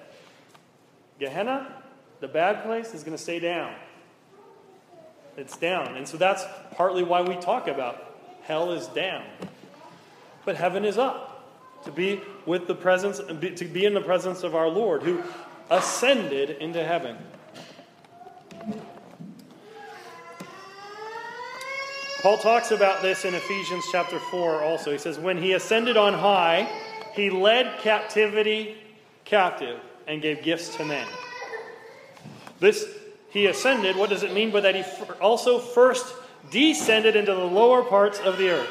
Gehenna, 1.20 1.74
the 2.20 2.28
bad 2.28 2.64
place, 2.64 2.94
is 2.94 3.04
going 3.04 3.16
to 3.16 3.22
stay 3.22 3.40
down. 3.40 3.74
It's 5.38 5.56
down. 5.58 5.96
And 5.96 6.08
so 6.08 6.18
that's 6.18 6.44
partly 6.72 7.04
why 7.04 7.22
we 7.22 7.36
talk 7.36 7.68
about 7.68 8.04
hell 8.44 8.72
is 8.72 8.88
down. 8.88 9.24
But 10.44 10.56
heaven 10.56 10.84
is 10.84 10.98
up. 10.98 11.28
To 11.86 11.92
be 11.92 12.22
with 12.46 12.68
the 12.68 12.76
presence, 12.76 13.18
to 13.20 13.66
be 13.66 13.86
in 13.86 13.94
the 13.96 14.02
presence 14.02 14.44
of 14.44 14.54
our 14.56 14.68
Lord, 14.68 15.02
who 15.02 15.24
ascended 15.72 16.52
into 16.58 16.84
heaven. 16.84 17.18
Paul 22.22 22.38
talks 22.38 22.70
about 22.70 23.02
this 23.02 23.26
in 23.26 23.34
Ephesians 23.34 23.84
chapter 23.92 24.20
4 24.20 24.62
also. 24.62 24.92
He 24.92 25.00
says, 25.00 25.18
When 25.18 25.42
he 25.42 25.54
ascended 25.54 25.98
on 25.98 26.14
high, 26.14 26.70
he 27.14 27.32
led 27.32 27.80
captivity 27.80 28.78
captive 29.26 29.80
and 30.06 30.22
gave 30.22 30.44
gifts 30.44 30.76
to 30.76 30.86
men. 30.86 31.08
This, 32.60 32.86
he 33.30 33.48
ascended, 33.48 33.96
what 33.96 34.12
does 34.12 34.22
it 34.22 34.34
mean? 34.34 34.52
But 34.52 34.64
that 34.64 34.76
he 34.76 34.84
also 35.20 35.58
first 35.58 36.14
descended 36.52 37.16
into 37.16 37.34
the 37.34 37.44
lower 37.44 37.82
parts 37.82 38.20
of 38.20 38.38
the 38.38 38.50
earth. 38.50 38.70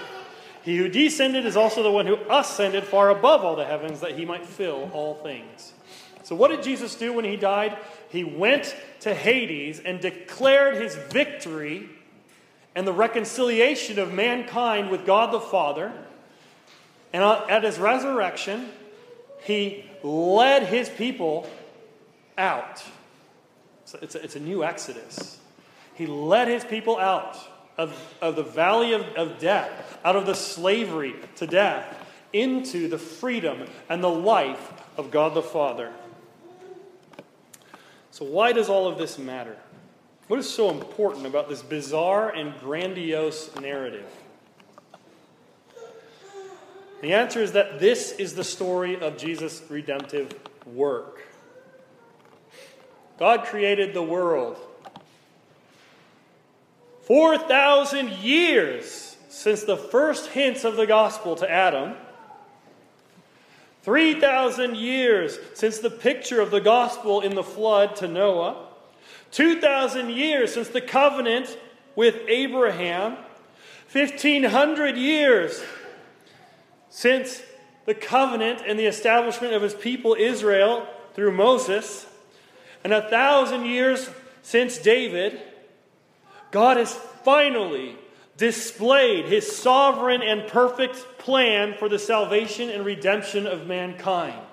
He 0.62 0.76
who 0.76 0.88
descended 0.88 1.46
is 1.46 1.56
also 1.56 1.82
the 1.82 1.90
one 1.90 2.06
who 2.06 2.18
ascended 2.28 2.84
far 2.84 3.08
above 3.08 3.42
all 3.42 3.56
the 3.56 3.64
heavens 3.64 4.00
that 4.00 4.16
he 4.16 4.24
might 4.24 4.46
fill 4.46 4.90
all 4.92 5.14
things. 5.14 5.72
So, 6.30 6.36
what 6.36 6.52
did 6.52 6.62
Jesus 6.62 6.94
do 6.94 7.12
when 7.12 7.24
he 7.24 7.34
died? 7.34 7.76
He 8.08 8.22
went 8.22 8.76
to 9.00 9.12
Hades 9.12 9.80
and 9.80 9.98
declared 9.98 10.76
his 10.76 10.94
victory 10.94 11.88
and 12.76 12.86
the 12.86 12.92
reconciliation 12.92 13.98
of 13.98 14.14
mankind 14.14 14.90
with 14.90 15.04
God 15.04 15.32
the 15.32 15.40
Father. 15.40 15.92
And 17.12 17.24
at 17.24 17.64
his 17.64 17.80
resurrection, 17.80 18.68
he 19.40 19.84
led 20.04 20.68
his 20.68 20.88
people 20.88 21.50
out. 22.38 22.80
So 23.84 23.98
it's, 24.00 24.14
a, 24.14 24.22
it's 24.22 24.36
a 24.36 24.40
new 24.40 24.62
exodus. 24.62 25.36
He 25.96 26.06
led 26.06 26.46
his 26.46 26.62
people 26.62 26.96
out 26.96 27.36
of, 27.76 27.92
of 28.22 28.36
the 28.36 28.44
valley 28.44 28.92
of, 28.92 29.02
of 29.16 29.40
death, 29.40 29.98
out 30.04 30.14
of 30.14 30.26
the 30.26 30.36
slavery 30.36 31.16
to 31.38 31.48
death, 31.48 32.06
into 32.32 32.86
the 32.86 32.98
freedom 32.98 33.66
and 33.88 34.00
the 34.00 34.08
life 34.08 34.72
of 34.96 35.10
God 35.10 35.34
the 35.34 35.42
Father. 35.42 35.92
So, 38.10 38.24
why 38.24 38.52
does 38.52 38.68
all 38.68 38.88
of 38.88 38.98
this 38.98 39.18
matter? 39.18 39.56
What 40.26 40.38
is 40.38 40.48
so 40.48 40.70
important 40.70 41.26
about 41.26 41.48
this 41.48 41.62
bizarre 41.62 42.30
and 42.30 42.58
grandiose 42.60 43.54
narrative? 43.56 44.06
The 47.00 47.14
answer 47.14 47.42
is 47.42 47.52
that 47.52 47.80
this 47.80 48.12
is 48.12 48.34
the 48.34 48.44
story 48.44 49.00
of 49.00 49.16
Jesus' 49.16 49.62
redemptive 49.68 50.32
work. 50.66 51.22
God 53.18 53.44
created 53.44 53.94
the 53.94 54.02
world. 54.02 54.58
4,000 57.02 58.10
years 58.10 59.16
since 59.28 59.64
the 59.64 59.76
first 59.76 60.28
hints 60.28 60.64
of 60.64 60.76
the 60.76 60.86
gospel 60.86 61.36
to 61.36 61.50
Adam. 61.50 61.94
3,000 63.82 64.76
years 64.76 65.38
since 65.54 65.78
the 65.78 65.90
picture 65.90 66.40
of 66.40 66.50
the 66.50 66.60
gospel 66.60 67.20
in 67.20 67.34
the 67.34 67.42
flood 67.42 67.96
to 67.96 68.08
Noah. 68.08 68.66
2,000 69.32 70.10
years 70.10 70.52
since 70.52 70.68
the 70.68 70.80
covenant 70.80 71.56
with 71.96 72.20
Abraham. 72.28 73.16
1,500 73.92 74.96
years 74.96 75.62
since 76.90 77.42
the 77.86 77.94
covenant 77.94 78.62
and 78.66 78.78
the 78.78 78.86
establishment 78.86 79.54
of 79.54 79.62
his 79.62 79.74
people 79.74 80.14
Israel 80.18 80.86
through 81.14 81.32
Moses, 81.32 82.06
and 82.84 82.92
a 82.92 83.08
thousand 83.08 83.64
years 83.64 84.10
since 84.42 84.78
David, 84.78 85.40
God 86.50 86.76
has 86.76 86.94
finally 87.24 87.96
displayed 88.40 89.26
his 89.26 89.54
sovereign 89.54 90.22
and 90.22 90.48
perfect 90.48 90.96
plan 91.18 91.74
for 91.74 91.90
the 91.90 91.98
salvation 91.98 92.70
and 92.70 92.86
redemption 92.86 93.46
of 93.46 93.66
mankind. 93.66 94.46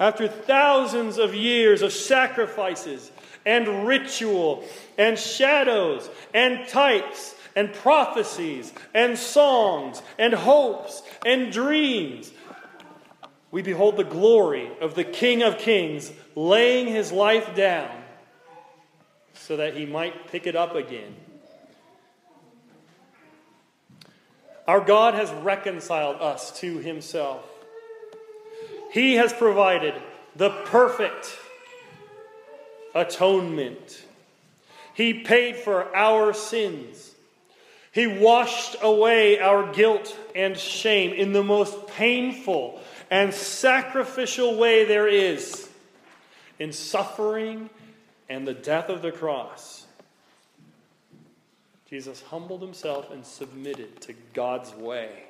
After 0.00 0.26
thousands 0.26 1.16
of 1.16 1.32
years 1.32 1.82
of 1.82 1.92
sacrifices 1.92 3.12
and 3.46 3.86
ritual 3.86 4.64
and 4.98 5.16
shadows 5.16 6.10
and 6.34 6.66
types 6.66 7.36
and 7.54 7.72
prophecies 7.72 8.72
and 8.92 9.16
songs 9.16 10.02
and 10.18 10.34
hopes 10.34 11.04
and 11.24 11.52
dreams. 11.52 12.32
We 13.52 13.62
behold 13.62 13.96
the 13.96 14.02
glory 14.02 14.72
of 14.80 14.96
the 14.96 15.04
King 15.04 15.44
of 15.44 15.58
Kings 15.58 16.10
laying 16.34 16.88
his 16.88 17.12
life 17.12 17.54
down 17.54 17.90
so 19.34 19.56
that 19.56 19.76
he 19.76 19.86
might 19.86 20.32
pick 20.32 20.48
it 20.48 20.56
up 20.56 20.74
again. 20.74 21.14
Our 24.66 24.80
God 24.80 25.14
has 25.14 25.30
reconciled 25.30 26.20
us 26.20 26.58
to 26.60 26.78
himself. 26.78 27.44
He 28.92 29.14
has 29.14 29.32
provided 29.32 29.94
the 30.36 30.50
perfect 30.50 31.36
atonement. 32.94 34.04
He 34.94 35.14
paid 35.14 35.56
for 35.56 35.94
our 35.94 36.32
sins. 36.32 37.14
He 37.92 38.06
washed 38.06 38.76
away 38.82 39.40
our 39.40 39.72
guilt 39.72 40.16
and 40.34 40.56
shame 40.56 41.12
in 41.12 41.32
the 41.32 41.42
most 41.42 41.88
painful 41.88 42.80
and 43.10 43.34
sacrificial 43.34 44.56
way 44.56 44.84
there 44.84 45.08
is 45.08 45.68
in 46.58 46.72
suffering 46.72 47.70
and 48.28 48.46
the 48.46 48.54
death 48.54 48.88
of 48.88 49.02
the 49.02 49.10
cross. 49.10 49.79
Jesus 51.90 52.22
humbled 52.22 52.62
himself 52.62 53.10
and 53.10 53.26
submitted 53.26 54.00
to 54.02 54.14
God's 54.32 54.72
way. 54.76 55.24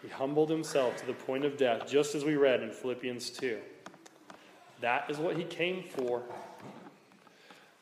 He 0.00 0.08
humbled 0.08 0.48
himself 0.48 0.96
to 0.96 1.06
the 1.06 1.12
point 1.12 1.44
of 1.44 1.58
death, 1.58 1.86
just 1.86 2.14
as 2.14 2.24
we 2.24 2.36
read 2.36 2.62
in 2.62 2.70
Philippians 2.70 3.28
2. 3.30 3.58
That 4.80 5.10
is 5.10 5.18
what 5.18 5.36
he 5.36 5.44
came 5.44 5.82
for. 5.82 6.22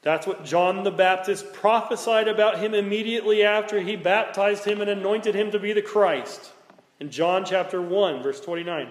That's 0.02 0.26
what 0.26 0.44
John 0.44 0.82
the 0.82 0.90
Baptist 0.90 1.52
prophesied 1.52 2.26
about 2.26 2.58
him 2.58 2.74
immediately 2.74 3.44
after 3.44 3.80
he 3.80 3.94
baptized 3.94 4.64
him 4.64 4.80
and 4.80 4.90
anointed 4.90 5.36
him 5.36 5.52
to 5.52 5.60
be 5.60 5.72
the 5.72 5.82
Christ. 5.82 6.50
In 6.98 7.10
John 7.10 7.44
chapter 7.44 7.80
1, 7.80 8.24
verse 8.24 8.40
29. 8.40 8.88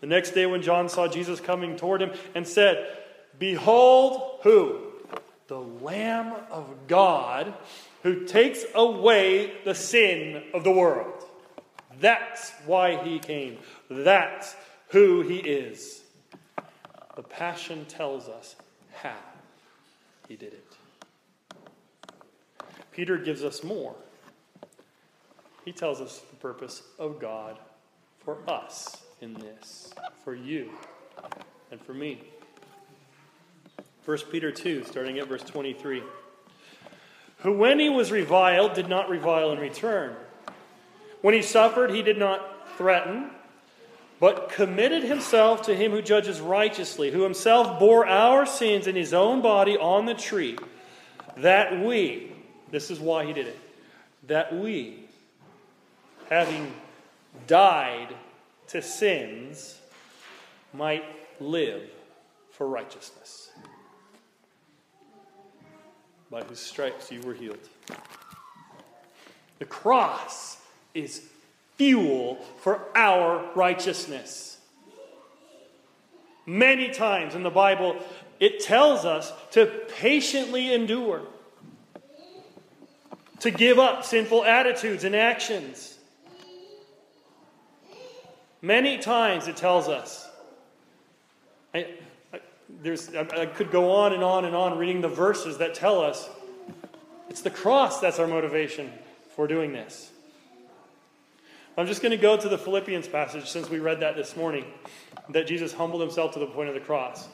The 0.00 0.06
next 0.06 0.30
day, 0.30 0.46
when 0.46 0.62
John 0.62 0.88
saw 0.88 1.08
Jesus 1.08 1.40
coming 1.40 1.76
toward 1.76 2.00
him 2.00 2.12
and 2.34 2.48
said, 2.48 2.86
Behold, 3.38 4.40
who? 4.44 4.85
The 5.48 5.60
Lamb 5.60 6.34
of 6.50 6.68
God 6.88 7.54
who 8.02 8.24
takes 8.24 8.64
away 8.74 9.52
the 9.64 9.74
sin 9.74 10.42
of 10.52 10.64
the 10.64 10.72
world. 10.72 11.24
That's 12.00 12.52
why 12.66 13.02
he 13.02 13.18
came. 13.18 13.58
That's 13.88 14.54
who 14.88 15.22
he 15.22 15.36
is. 15.36 16.02
The 17.14 17.22
Passion 17.22 17.86
tells 17.86 18.28
us 18.28 18.56
how. 18.94 19.16
He 20.28 20.36
did 20.36 20.52
it. 20.52 20.76
Peter 22.92 23.16
gives 23.16 23.44
us 23.44 23.62
more. 23.62 23.94
He 25.64 25.72
tells 25.72 26.00
us 26.00 26.20
the 26.30 26.36
purpose 26.36 26.82
of 26.98 27.20
God 27.20 27.58
for 28.18 28.38
us 28.48 29.02
in 29.20 29.34
this, 29.34 29.92
for 30.24 30.34
you 30.34 30.70
and 31.70 31.80
for 31.80 31.94
me. 31.94 32.22
1 34.06 34.18
Peter 34.30 34.50
2, 34.50 34.84
starting 34.84 35.18
at 35.18 35.28
verse 35.28 35.42
23. 35.42 36.02
Who, 37.40 37.52
when 37.52 37.78
he 37.78 37.90
was 37.90 38.10
reviled, 38.10 38.72
did 38.72 38.88
not 38.88 39.10
revile 39.10 39.52
in 39.52 39.58
return. 39.58 40.16
When 41.20 41.34
he 41.34 41.42
suffered, 41.42 41.90
he 41.90 42.02
did 42.02 42.16
not 42.16 42.40
threaten 42.78 43.30
but 44.18 44.48
committed 44.48 45.02
himself 45.02 45.62
to 45.62 45.74
him 45.74 45.92
who 45.92 46.00
judges 46.00 46.40
righteously, 46.40 47.10
who 47.10 47.22
himself 47.22 47.78
bore 47.78 48.06
our 48.06 48.46
sins 48.46 48.86
in 48.86 48.96
his 48.96 49.12
own 49.12 49.42
body 49.42 49.76
on 49.76 50.06
the 50.06 50.14
tree, 50.14 50.56
that 51.36 51.84
we, 51.84 52.32
this 52.70 52.90
is 52.90 52.98
why 52.98 53.26
he 53.26 53.32
did 53.32 53.46
it, 53.46 53.58
that 54.26 54.54
we, 54.54 55.04
having 56.30 56.72
died 57.46 58.14
to 58.68 58.80
sins 58.80 59.78
might 60.72 61.04
live 61.38 61.82
for 62.52 62.66
righteousness. 62.66 63.50
By 66.36 66.42
whose 66.42 66.60
stripes 66.60 67.10
you 67.10 67.22
were 67.22 67.32
healed. 67.32 67.66
The 69.58 69.64
cross 69.64 70.58
is 70.92 71.22
fuel 71.78 72.34
for 72.60 72.78
our 72.94 73.42
righteousness. 73.54 74.58
Many 76.44 76.90
times 76.90 77.34
in 77.34 77.42
the 77.42 77.48
Bible, 77.48 77.96
it 78.38 78.60
tells 78.60 79.06
us 79.06 79.32
to 79.52 79.64
patiently 79.96 80.74
endure, 80.74 81.22
to 83.40 83.50
give 83.50 83.78
up 83.78 84.04
sinful 84.04 84.44
attitudes 84.44 85.04
and 85.04 85.16
actions. 85.16 85.96
Many 88.60 88.98
times 88.98 89.48
it 89.48 89.56
tells 89.56 89.88
us. 89.88 90.28
I, 91.72 91.94
there's, 92.82 93.14
I, 93.14 93.46
could 93.46 93.70
go 93.70 93.90
on 93.90 94.12
and 94.12 94.22
on 94.22 94.44
and 94.44 94.54
on 94.54 94.78
reading 94.78 95.00
the 95.00 95.08
verses 95.08 95.58
that 95.58 95.74
tell 95.74 96.00
us 96.00 96.28
it's 97.28 97.42
the 97.42 97.50
cross 97.50 98.00
that's 98.00 98.18
our 98.18 98.26
motivation 98.26 98.90
for 99.34 99.46
doing 99.46 99.72
this. 99.72 100.10
I'm 101.78 101.86
just 101.86 102.00
going 102.00 102.12
to 102.12 102.16
go 102.16 102.36
to 102.36 102.48
the 102.48 102.56
Philippians 102.56 103.08
passage 103.08 103.48
since 103.50 103.68
we 103.68 103.78
read 103.78 104.00
that 104.00 104.16
this 104.16 104.34
morning, 104.36 104.64
that 105.28 105.46
Jesus 105.46 105.74
humbled 105.74 106.00
himself 106.00 106.32
to 106.32 106.38
the 106.38 106.46
point 106.46 106.68
of 106.68 106.74
the 106.74 106.80
cross. 106.80 107.28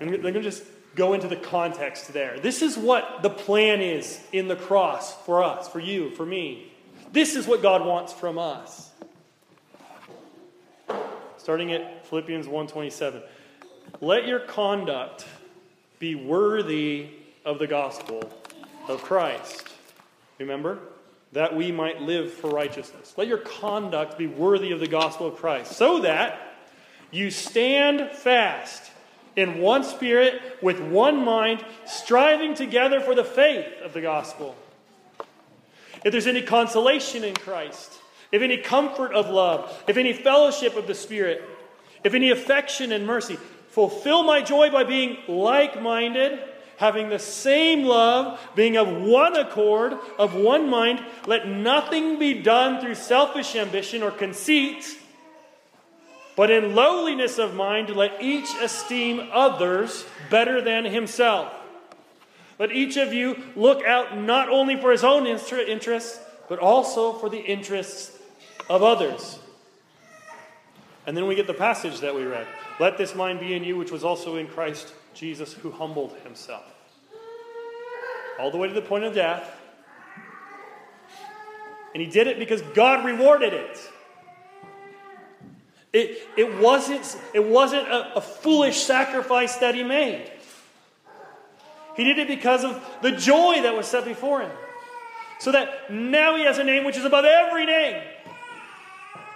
And 0.00 0.10
they're 0.10 0.18
going 0.18 0.34
to 0.34 0.42
just 0.42 0.64
go 0.94 1.12
into 1.12 1.28
the 1.28 1.36
context 1.36 2.12
there. 2.12 2.38
This 2.40 2.62
is 2.62 2.78
what 2.78 3.22
the 3.22 3.30
plan 3.30 3.82
is 3.82 4.20
in 4.32 4.48
the 4.48 4.56
cross 4.56 5.14
for 5.24 5.42
us, 5.42 5.68
for 5.68 5.80
you, 5.80 6.10
for 6.10 6.24
me. 6.24 6.72
This 7.12 7.36
is 7.36 7.46
what 7.46 7.62
God 7.62 7.84
wants 7.84 8.12
from 8.12 8.38
us. 8.38 8.90
Starting 11.36 11.72
at 11.72 12.06
Philippians 12.06 12.46
1:27. 12.46 13.22
Let 14.00 14.26
your 14.26 14.40
conduct 14.40 15.26
be 15.98 16.14
worthy 16.14 17.08
of 17.44 17.58
the 17.58 17.66
gospel 17.66 18.30
of 18.88 19.02
Christ. 19.02 19.68
Remember? 20.38 20.78
That 21.32 21.56
we 21.56 21.72
might 21.72 22.00
live 22.02 22.32
for 22.32 22.50
righteousness. 22.50 23.14
Let 23.16 23.28
your 23.28 23.38
conduct 23.38 24.18
be 24.18 24.26
worthy 24.26 24.72
of 24.72 24.80
the 24.80 24.88
gospel 24.88 25.26
of 25.26 25.36
Christ, 25.36 25.72
so 25.72 26.00
that 26.00 26.38
you 27.10 27.30
stand 27.30 28.10
fast 28.10 28.90
in 29.36 29.58
one 29.58 29.82
spirit, 29.82 30.40
with 30.62 30.80
one 30.80 31.24
mind, 31.24 31.64
striving 31.86 32.54
together 32.54 33.00
for 33.00 33.14
the 33.14 33.24
faith 33.24 33.66
of 33.82 33.92
the 33.92 34.00
gospel. 34.00 34.54
If 36.04 36.12
there's 36.12 36.26
any 36.26 36.42
consolation 36.42 37.24
in 37.24 37.34
Christ, 37.34 37.92
if 38.30 38.42
any 38.42 38.58
comfort 38.58 39.12
of 39.12 39.30
love, 39.30 39.82
if 39.88 39.96
any 39.96 40.12
fellowship 40.12 40.76
of 40.76 40.86
the 40.86 40.94
Spirit, 40.94 41.42
if 42.04 42.14
any 42.14 42.30
affection 42.30 42.92
and 42.92 43.06
mercy, 43.06 43.38
fulfill 43.74 44.22
my 44.22 44.40
joy 44.40 44.70
by 44.70 44.84
being 44.84 45.18
like 45.28 45.80
minded, 45.82 46.38
having 46.76 47.08
the 47.08 47.18
same 47.18 47.84
love, 47.84 48.40
being 48.54 48.76
of 48.76 48.88
one 48.88 49.36
accord, 49.36 49.94
of 50.18 50.34
one 50.34 50.70
mind. 50.70 51.04
Let 51.26 51.46
nothing 51.46 52.18
be 52.18 52.42
done 52.42 52.80
through 52.80 52.94
selfish 52.94 53.54
ambition 53.54 54.02
or 54.02 54.10
conceit 54.10 54.98
but 56.36 56.50
in 56.50 56.74
lowliness 56.74 57.38
of 57.38 57.54
mind, 57.54 57.90
let 57.90 58.20
each 58.20 58.48
esteem 58.60 59.28
others 59.32 60.04
better 60.30 60.60
than 60.60 60.84
himself. 60.84 61.52
Let 62.58 62.72
each 62.72 62.96
of 62.96 63.12
you 63.12 63.36
look 63.56 63.84
out 63.84 64.18
not 64.18 64.48
only 64.48 64.76
for 64.76 64.90
his 64.90 65.04
own 65.04 65.26
interests, 65.26 66.20
but 66.48 66.58
also 66.58 67.12
for 67.12 67.28
the 67.28 67.38
interests 67.38 68.16
of 68.68 68.82
others. 68.82 69.38
And 71.06 71.16
then 71.16 71.26
we 71.26 71.34
get 71.34 71.46
the 71.46 71.54
passage 71.54 72.00
that 72.00 72.14
we 72.14 72.24
read. 72.24 72.46
Let 72.80 72.98
this 72.98 73.14
mind 73.14 73.40
be 73.40 73.54
in 73.54 73.62
you, 73.64 73.76
which 73.76 73.92
was 73.92 74.04
also 74.04 74.36
in 74.36 74.48
Christ 74.48 74.92
Jesus, 75.14 75.52
who 75.52 75.70
humbled 75.70 76.14
himself. 76.24 76.64
All 78.38 78.50
the 78.50 78.56
way 78.56 78.66
to 78.66 78.74
the 78.74 78.82
point 78.82 79.04
of 79.04 79.14
death. 79.14 79.60
And 81.94 82.02
he 82.02 82.08
did 82.08 82.26
it 82.26 82.38
because 82.38 82.60
God 82.74 83.04
rewarded 83.04 83.52
it. 83.52 83.78
It, 85.92 86.28
it 86.36 86.58
wasn't, 86.58 87.16
it 87.32 87.46
wasn't 87.46 87.86
a, 87.86 88.16
a 88.16 88.20
foolish 88.20 88.78
sacrifice 88.78 89.56
that 89.56 89.76
he 89.76 89.84
made. 89.84 90.28
He 91.96 92.02
did 92.02 92.18
it 92.18 92.26
because 92.26 92.64
of 92.64 92.84
the 93.02 93.12
joy 93.12 93.62
that 93.62 93.76
was 93.76 93.86
set 93.86 94.04
before 94.04 94.40
him. 94.40 94.50
So 95.38 95.52
that 95.52 95.92
now 95.92 96.34
he 96.34 96.44
has 96.44 96.58
a 96.58 96.64
name 96.64 96.84
which 96.84 96.96
is 96.96 97.04
above 97.04 97.24
every 97.24 97.66
name. 97.66 98.02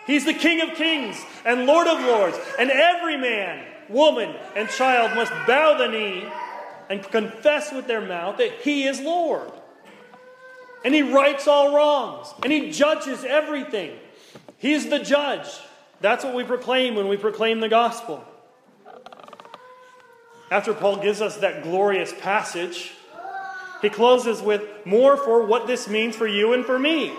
He's 0.08 0.24
the 0.24 0.32
King 0.32 0.62
of 0.62 0.74
kings 0.74 1.22
and 1.44 1.66
Lord 1.66 1.86
of 1.86 2.00
lords. 2.00 2.36
And 2.58 2.70
every 2.70 3.18
man, 3.18 3.62
woman, 3.90 4.34
and 4.56 4.66
child 4.70 5.14
must 5.14 5.30
bow 5.46 5.76
the 5.76 5.86
knee 5.86 6.26
and 6.88 7.02
confess 7.02 7.70
with 7.70 7.86
their 7.86 8.00
mouth 8.00 8.38
that 8.38 8.52
he 8.62 8.84
is 8.84 9.00
Lord. 9.00 9.52
And 10.82 10.94
he 10.94 11.02
rights 11.02 11.46
all 11.46 11.76
wrongs. 11.76 12.32
And 12.42 12.50
he 12.50 12.70
judges 12.70 13.22
everything. 13.22 13.98
He 14.56 14.72
is 14.72 14.88
the 14.88 14.98
judge. 14.98 15.46
That's 16.00 16.24
what 16.24 16.34
we 16.34 16.42
proclaim 16.42 16.94
when 16.94 17.08
we 17.08 17.18
proclaim 17.18 17.60
the 17.60 17.68
gospel. 17.68 18.24
After 20.50 20.72
Paul 20.72 20.96
gives 21.02 21.20
us 21.20 21.36
that 21.38 21.62
glorious 21.62 22.14
passage, 22.18 22.92
he 23.82 23.90
closes 23.90 24.40
with 24.40 24.62
more 24.86 25.18
for 25.18 25.44
what 25.44 25.66
this 25.66 25.86
means 25.86 26.16
for 26.16 26.26
you 26.26 26.54
and 26.54 26.64
for 26.64 26.78
me. 26.78 27.12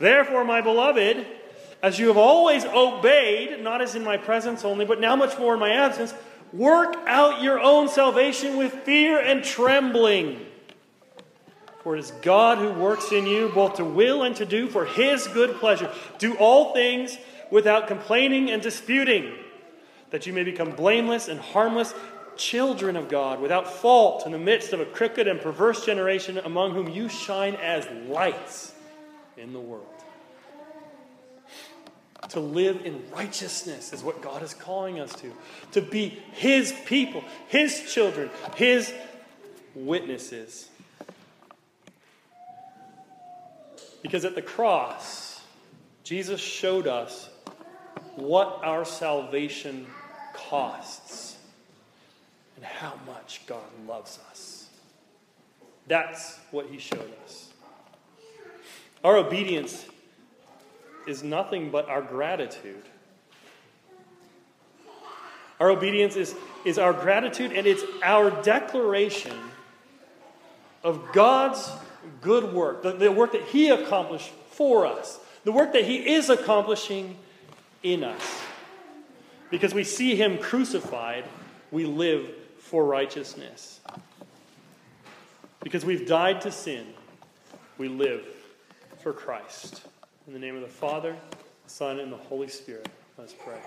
Therefore, 0.00 0.42
my 0.42 0.60
beloved, 0.60 1.24
as 1.82 1.98
you 1.98 2.08
have 2.08 2.16
always 2.16 2.64
obeyed, 2.64 3.62
not 3.62 3.82
as 3.82 3.94
in 3.94 4.02
my 4.02 4.16
presence 4.16 4.64
only, 4.64 4.84
but 4.84 5.00
now 5.00 5.14
much 5.16 5.38
more 5.38 5.54
in 5.54 5.60
my 5.60 5.70
absence, 5.70 6.14
work 6.52 6.96
out 7.06 7.42
your 7.42 7.60
own 7.60 7.88
salvation 7.88 8.56
with 8.56 8.72
fear 8.72 9.20
and 9.20 9.44
trembling. 9.44 10.46
For 11.82 11.96
it 11.96 12.00
is 12.00 12.10
God 12.22 12.58
who 12.58 12.72
works 12.72 13.12
in 13.12 13.26
you 13.26 13.48
both 13.54 13.74
to 13.74 13.84
will 13.84 14.24
and 14.24 14.34
to 14.36 14.44
do 14.44 14.68
for 14.68 14.84
his 14.84 15.28
good 15.28 15.56
pleasure. 15.56 15.92
Do 16.18 16.34
all 16.36 16.72
things 16.72 17.16
without 17.50 17.86
complaining 17.86 18.50
and 18.50 18.60
disputing, 18.60 19.32
that 20.10 20.26
you 20.26 20.32
may 20.32 20.42
become 20.42 20.70
blameless 20.72 21.28
and 21.28 21.38
harmless 21.38 21.94
children 22.36 22.96
of 22.96 23.08
God, 23.08 23.40
without 23.40 23.72
fault 23.72 24.26
in 24.26 24.32
the 24.32 24.38
midst 24.38 24.72
of 24.72 24.80
a 24.80 24.84
crooked 24.84 25.28
and 25.28 25.40
perverse 25.40 25.86
generation 25.86 26.38
among 26.38 26.74
whom 26.74 26.88
you 26.88 27.08
shine 27.08 27.54
as 27.54 27.86
lights 28.08 28.74
in 29.36 29.52
the 29.52 29.60
world. 29.60 29.95
To 32.30 32.40
live 32.40 32.84
in 32.84 33.02
righteousness 33.12 33.92
is 33.92 34.02
what 34.02 34.20
God 34.20 34.42
is 34.42 34.52
calling 34.52 35.00
us 35.00 35.14
to. 35.16 35.32
To 35.72 35.82
be 35.82 36.08
His 36.32 36.74
people, 36.86 37.22
His 37.48 37.92
children, 37.92 38.30
His 38.56 38.92
witnesses. 39.74 40.68
Because 44.02 44.24
at 44.24 44.34
the 44.34 44.42
cross, 44.42 45.40
Jesus 46.04 46.40
showed 46.40 46.86
us 46.86 47.28
what 48.16 48.60
our 48.62 48.84
salvation 48.84 49.86
costs 50.32 51.36
and 52.56 52.64
how 52.64 52.94
much 53.06 53.42
God 53.46 53.64
loves 53.86 54.18
us. 54.30 54.68
That's 55.86 56.38
what 56.50 56.66
he 56.66 56.78
showed 56.78 57.12
us. 57.24 57.50
Our 59.04 59.18
obedience 59.18 59.86
is 61.06 61.22
nothing 61.22 61.70
but 61.70 61.88
our 61.88 62.02
gratitude. 62.02 62.82
Our 65.58 65.70
obedience 65.70 66.16
is, 66.16 66.34
is 66.64 66.78
our 66.78 66.92
gratitude 66.92 67.52
and 67.52 67.66
it's 67.66 67.82
our 68.02 68.30
declaration 68.42 69.32
of 70.84 71.12
God's 71.12 71.70
good 72.20 72.52
work, 72.52 72.82
the, 72.82 72.92
the 72.92 73.10
work 73.10 73.32
that 73.32 73.42
He 73.42 73.70
accomplished 73.70 74.30
for 74.50 74.86
us, 74.86 75.18
the 75.44 75.52
work 75.52 75.72
that 75.72 75.84
He 75.84 76.14
is 76.14 76.28
accomplishing 76.30 77.16
in 77.82 78.04
us. 78.04 78.40
Because 79.50 79.72
we 79.72 79.84
see 79.84 80.16
him 80.16 80.38
crucified, 80.38 81.24
we 81.70 81.84
live 81.84 82.28
for 82.58 82.84
righteousness. 82.84 83.80
Because 85.62 85.84
we've 85.84 86.06
died 86.06 86.40
to 86.42 86.52
sin, 86.52 86.86
we 87.78 87.88
live 87.88 88.26
for 89.02 89.12
Christ. 89.12 89.82
In 90.26 90.32
the 90.32 90.40
name 90.40 90.56
of 90.56 90.62
the 90.62 90.66
Father, 90.66 91.14
the 91.64 91.70
Son, 91.70 92.00
and 92.00 92.12
the 92.12 92.16
Holy 92.16 92.48
Spirit, 92.48 92.88
let's 93.16 93.32
pray. 93.32 93.60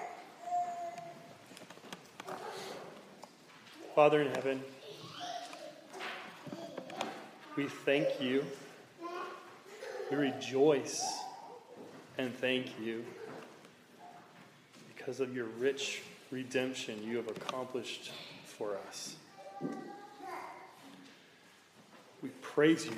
Father 3.95 4.21
in 4.23 4.27
heaven, 4.35 4.61
we 7.55 7.67
thank 7.67 8.19
you. 8.19 8.43
We 10.11 10.17
rejoice 10.17 11.01
and 12.17 12.35
thank 12.35 12.77
you 12.77 13.05
because 14.93 15.21
of 15.21 15.33
your 15.33 15.45
rich 15.59 16.01
redemption 16.29 17.01
you 17.01 17.15
have 17.15 17.29
accomplished 17.29 18.11
for 18.43 18.77
us. 18.89 19.15
We 22.21 22.27
praise 22.41 22.85
you 22.85 22.97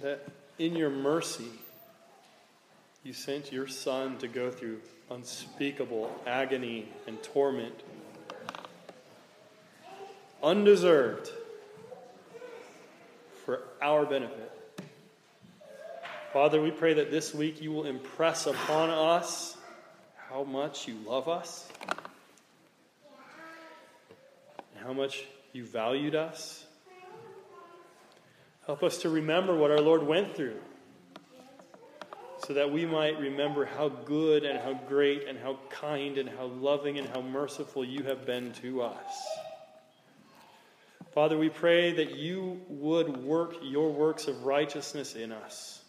that 0.00 0.26
in 0.58 0.76
your 0.76 0.90
mercy 0.90 1.50
You 3.02 3.12
sent 3.12 3.52
your 3.52 3.66
Son 3.66 4.16
to 4.18 4.28
go 4.28 4.50
through 4.50 4.80
unspeakable 5.10 6.10
agony 6.26 6.88
and 7.06 7.22
torment, 7.22 7.74
undeserved, 10.42 11.30
for 13.44 13.60
our 13.82 14.06
benefit. 14.06 14.50
Father, 16.32 16.62
we 16.62 16.70
pray 16.70 16.94
that 16.94 17.10
this 17.10 17.34
week 17.34 17.60
you 17.60 17.70
will 17.70 17.84
impress 17.84 18.46
upon 18.46 18.88
us 18.88 19.58
how 20.16 20.44
much 20.44 20.88
you 20.88 20.96
love 21.06 21.28
us 21.28 21.68
and 24.74 24.82
how 24.82 24.94
much 24.94 25.24
you 25.52 25.64
valued 25.64 26.14
us. 26.14 26.64
Help 28.66 28.82
us 28.82 28.98
to 28.98 29.10
remember 29.10 29.54
what 29.54 29.70
our 29.70 29.80
Lord 29.80 30.02
went 30.02 30.34
through 30.34 30.60
so 32.46 32.54
that 32.54 32.72
we 32.72 32.86
might 32.86 33.18
remember 33.18 33.66
how 33.66 33.88
good 33.88 34.44
and 34.44 34.58
how 34.58 34.74
great 34.88 35.28
and 35.28 35.38
how 35.38 35.58
kind 35.70 36.16
and 36.16 36.28
how 36.28 36.46
loving 36.46 36.98
and 36.98 37.08
how 37.08 37.20
merciful 37.20 37.84
you 37.84 38.02
have 38.04 38.24
been 38.24 38.52
to 38.52 38.82
us. 38.82 39.26
Father, 41.12 41.38
we 41.38 41.48
pray 41.48 41.92
that 41.92 42.16
you 42.16 42.60
would 42.68 43.16
work 43.18 43.54
your 43.62 43.90
works 43.92 44.28
of 44.28 44.44
righteousness 44.44 45.14
in 45.14 45.30
us. 45.30 45.82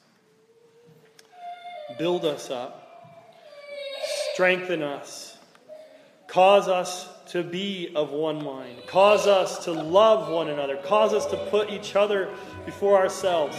Build 1.98 2.26
us 2.26 2.52
up, 2.52 3.16
strengthen 4.34 4.82
us, 4.82 5.38
cause 6.28 6.68
us 6.68 7.10
to 7.28 7.44
be 7.44 7.92
of 7.96 8.12
one 8.12 8.44
mind, 8.44 8.78
cause 8.86 9.26
us 9.28 9.64
to 9.66 9.72
love 9.72 10.30
one 10.30 10.50
another, 10.50 10.78
cause 10.78 11.14
us 11.14 11.26
to 11.28 11.38
put 11.50 11.70
each 11.70 11.96
other 11.96 12.30
before 12.66 12.98
ourselves. 12.98 13.58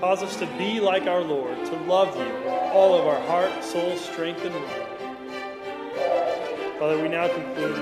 Cause 0.00 0.22
us 0.22 0.36
to 0.36 0.46
be 0.58 0.80
like 0.80 1.06
our 1.06 1.20
Lord, 1.20 1.56
to 1.66 1.76
love 1.82 2.16
you 2.16 2.48
all 2.72 2.98
of 2.98 3.06
our 3.06 3.20
heart, 3.26 3.64
soul, 3.64 3.96
strength, 3.96 4.44
and 4.44 4.54
mind. 4.54 4.88
Father, 6.78 7.02
we 7.02 7.08
now 7.08 7.26
conclude 7.28 7.76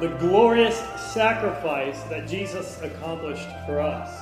the 0.00 0.08
glorious 0.16 0.78
sacrifice 1.12 2.02
that 2.04 2.26
Jesus 2.26 2.80
accomplished 2.80 3.48
for 3.66 3.80
us. 3.80 4.18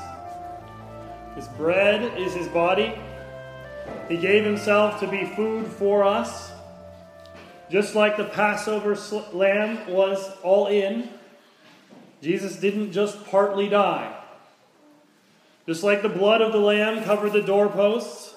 His 1.36 1.46
bread 1.56 2.18
is 2.18 2.34
his 2.34 2.48
body. 2.48 2.98
He 4.08 4.16
gave 4.16 4.44
himself 4.44 4.98
to 4.98 5.06
be 5.06 5.24
food 5.24 5.68
for 5.68 6.02
us. 6.02 6.50
Just 7.70 7.94
like 7.94 8.16
the 8.16 8.24
Passover 8.24 8.96
lamb 9.32 9.88
was 9.88 10.32
all 10.42 10.66
in, 10.66 11.10
Jesus 12.22 12.56
didn't 12.56 12.90
just 12.90 13.24
partly 13.26 13.68
die. 13.68 14.16
Just 15.66 15.84
like 15.84 16.02
the 16.02 16.08
blood 16.08 16.40
of 16.40 16.52
the 16.52 16.58
lamb 16.58 17.04
covered 17.04 17.32
the 17.32 17.42
doorposts, 17.42 18.34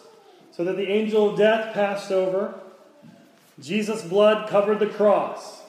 so 0.52 0.64
that 0.66 0.76
the 0.76 0.92
angel 0.92 1.32
of 1.32 1.38
death 1.38 1.74
passed 1.74 2.12
over, 2.12 2.60
Jesus' 3.60 4.04
blood 4.04 4.50
covered 4.50 4.80
the 4.80 4.88
cross, 4.88 5.61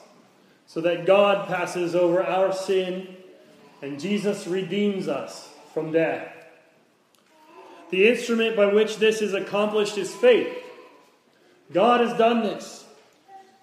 so 0.73 0.81
that 0.81 1.05
God 1.05 1.47
passes 1.47 1.93
over 1.93 2.23
our 2.23 2.51
sin 2.51 3.15
and 3.83 3.99
Jesus 3.99 4.47
redeems 4.47 5.07
us 5.07 5.47
from 5.71 5.91
death. 5.91 6.27
The 7.91 8.09
instrument 8.09 8.55
by 8.55 8.73
which 8.73 8.97
this 8.97 9.21
is 9.21 9.35
accomplished 9.35 9.99
is 9.99 10.11
faith. 10.11 10.51
God 11.71 11.99
has 11.99 12.17
done 12.17 12.41
this. 12.41 12.85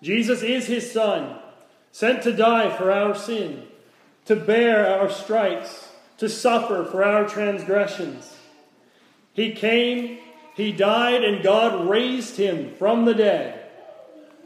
Jesus 0.00 0.44
is 0.44 0.68
his 0.68 0.92
Son, 0.92 1.36
sent 1.90 2.22
to 2.22 2.32
die 2.32 2.70
for 2.76 2.92
our 2.92 3.16
sin, 3.16 3.66
to 4.26 4.36
bear 4.36 4.86
our 4.86 5.10
stripes, 5.10 5.88
to 6.18 6.28
suffer 6.28 6.84
for 6.84 7.02
our 7.02 7.28
transgressions. 7.28 8.36
He 9.32 9.50
came, 9.50 10.18
he 10.54 10.70
died, 10.70 11.24
and 11.24 11.42
God 11.42 11.88
raised 11.88 12.36
him 12.36 12.72
from 12.76 13.04
the 13.04 13.14
dead. 13.14 13.59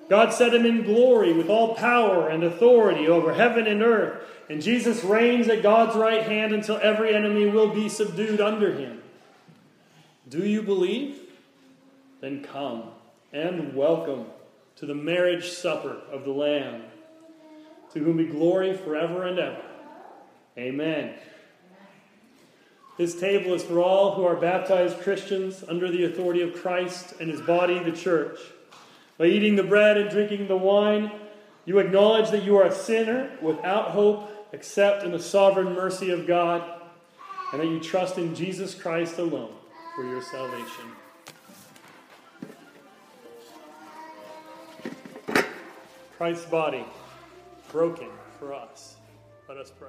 God 0.08 0.32
set 0.32 0.54
him 0.54 0.66
in 0.66 0.82
glory 0.82 1.32
with 1.32 1.48
all 1.48 1.74
power 1.74 2.28
and 2.28 2.44
authority 2.44 3.08
over 3.08 3.32
heaven 3.32 3.66
and 3.66 3.82
earth, 3.82 4.22
and 4.48 4.60
Jesus 4.60 5.02
reigns 5.02 5.48
at 5.48 5.62
God's 5.62 5.96
right 5.96 6.22
hand 6.22 6.52
until 6.52 6.76
every 6.82 7.14
enemy 7.14 7.46
will 7.46 7.74
be 7.74 7.88
subdued 7.88 8.40
under 8.40 8.72
him. 8.72 9.02
Do 10.28 10.46
you 10.46 10.62
believe? 10.62 11.20
Then 12.20 12.42
come 12.42 12.84
and 13.32 13.74
welcome 13.74 14.26
to 14.76 14.86
the 14.86 14.94
marriage 14.94 15.50
supper 15.50 15.98
of 16.10 16.24
the 16.24 16.32
Lamb, 16.32 16.82
to 17.92 18.00
whom 18.00 18.18
be 18.18 18.26
glory 18.26 18.76
forever 18.76 19.24
and 19.24 19.38
ever. 19.38 19.62
Amen. 20.58 21.14
This 22.96 23.18
table 23.18 23.54
is 23.54 23.62
for 23.64 23.80
all 23.80 24.14
who 24.14 24.24
are 24.24 24.36
baptized 24.36 25.00
Christians 25.00 25.64
under 25.66 25.90
the 25.90 26.04
authority 26.04 26.42
of 26.42 26.54
Christ 26.54 27.14
and 27.20 27.28
his 27.28 27.40
body, 27.40 27.78
the 27.78 27.90
church. 27.90 28.38
By 29.16 29.26
eating 29.26 29.56
the 29.56 29.62
bread 29.62 29.96
and 29.96 30.10
drinking 30.10 30.48
the 30.48 30.56
wine, 30.56 31.10
you 31.64 31.78
acknowledge 31.78 32.30
that 32.30 32.42
you 32.42 32.56
are 32.56 32.66
a 32.66 32.74
sinner 32.74 33.30
without 33.40 33.90
hope 33.90 34.30
except 34.52 35.04
in 35.04 35.12
the 35.12 35.18
sovereign 35.18 35.72
mercy 35.74 36.10
of 36.10 36.26
God, 36.26 36.80
and 37.52 37.60
that 37.60 37.66
you 37.66 37.80
trust 37.80 38.18
in 38.18 38.34
Jesus 38.34 38.74
Christ 38.74 39.18
alone 39.18 39.52
for 39.94 40.04
your 40.04 40.22
salvation. 40.22 40.84
Christ's 46.16 46.46
body 46.46 46.84
broken 47.70 48.08
for 48.38 48.54
us. 48.54 48.96
Let 49.48 49.58
us 49.58 49.70
pray. 49.70 49.88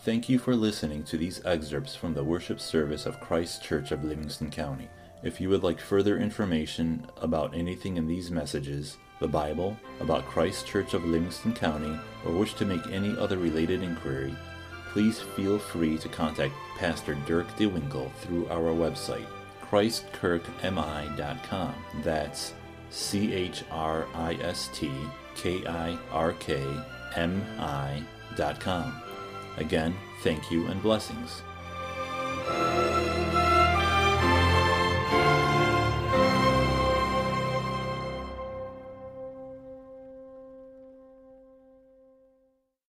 Thank 0.00 0.28
you 0.28 0.38
for 0.38 0.54
listening 0.54 1.04
to 1.04 1.16
these 1.16 1.40
excerpts 1.44 1.94
from 1.96 2.14
the 2.14 2.24
worship 2.24 2.60
service 2.60 3.06
of 3.06 3.20
Christ 3.20 3.62
Church 3.62 3.90
of 3.90 4.04
Livingston 4.04 4.50
County. 4.50 4.88
If 5.24 5.40
you 5.40 5.48
would 5.48 5.62
like 5.62 5.80
further 5.80 6.18
information 6.18 7.06
about 7.22 7.54
anything 7.54 7.96
in 7.96 8.06
these 8.06 8.30
messages, 8.30 8.98
the 9.20 9.28
Bible, 9.28 9.78
about 10.00 10.26
Christ 10.26 10.66
Church 10.66 10.92
of 10.92 11.06
Livingston 11.06 11.54
County, 11.54 11.98
or 12.26 12.32
wish 12.32 12.52
to 12.54 12.66
make 12.66 12.86
any 12.88 13.16
other 13.16 13.38
related 13.38 13.82
inquiry, 13.82 14.34
please 14.92 15.20
feel 15.20 15.58
free 15.58 15.96
to 15.96 16.10
contact 16.10 16.52
Pastor 16.76 17.14
Dirk 17.26 17.46
DeWinkle 17.56 18.12
through 18.16 18.46
our 18.48 18.74
website, 18.74 19.24
ChristKirkMI.com. 19.62 21.74
That's 22.02 22.52
C 22.90 23.32
H 23.32 23.64
R 23.70 24.06
I 24.14 24.34
S 24.34 24.68
T 24.74 24.90
K 25.36 25.66
I 25.66 25.96
R 26.12 26.34
K 26.34 26.62
M 27.16 27.42
I.com. 27.58 29.02
Again, 29.56 29.94
thank 30.22 30.50
you 30.50 30.66
and 30.66 30.82
blessings. 30.82 31.40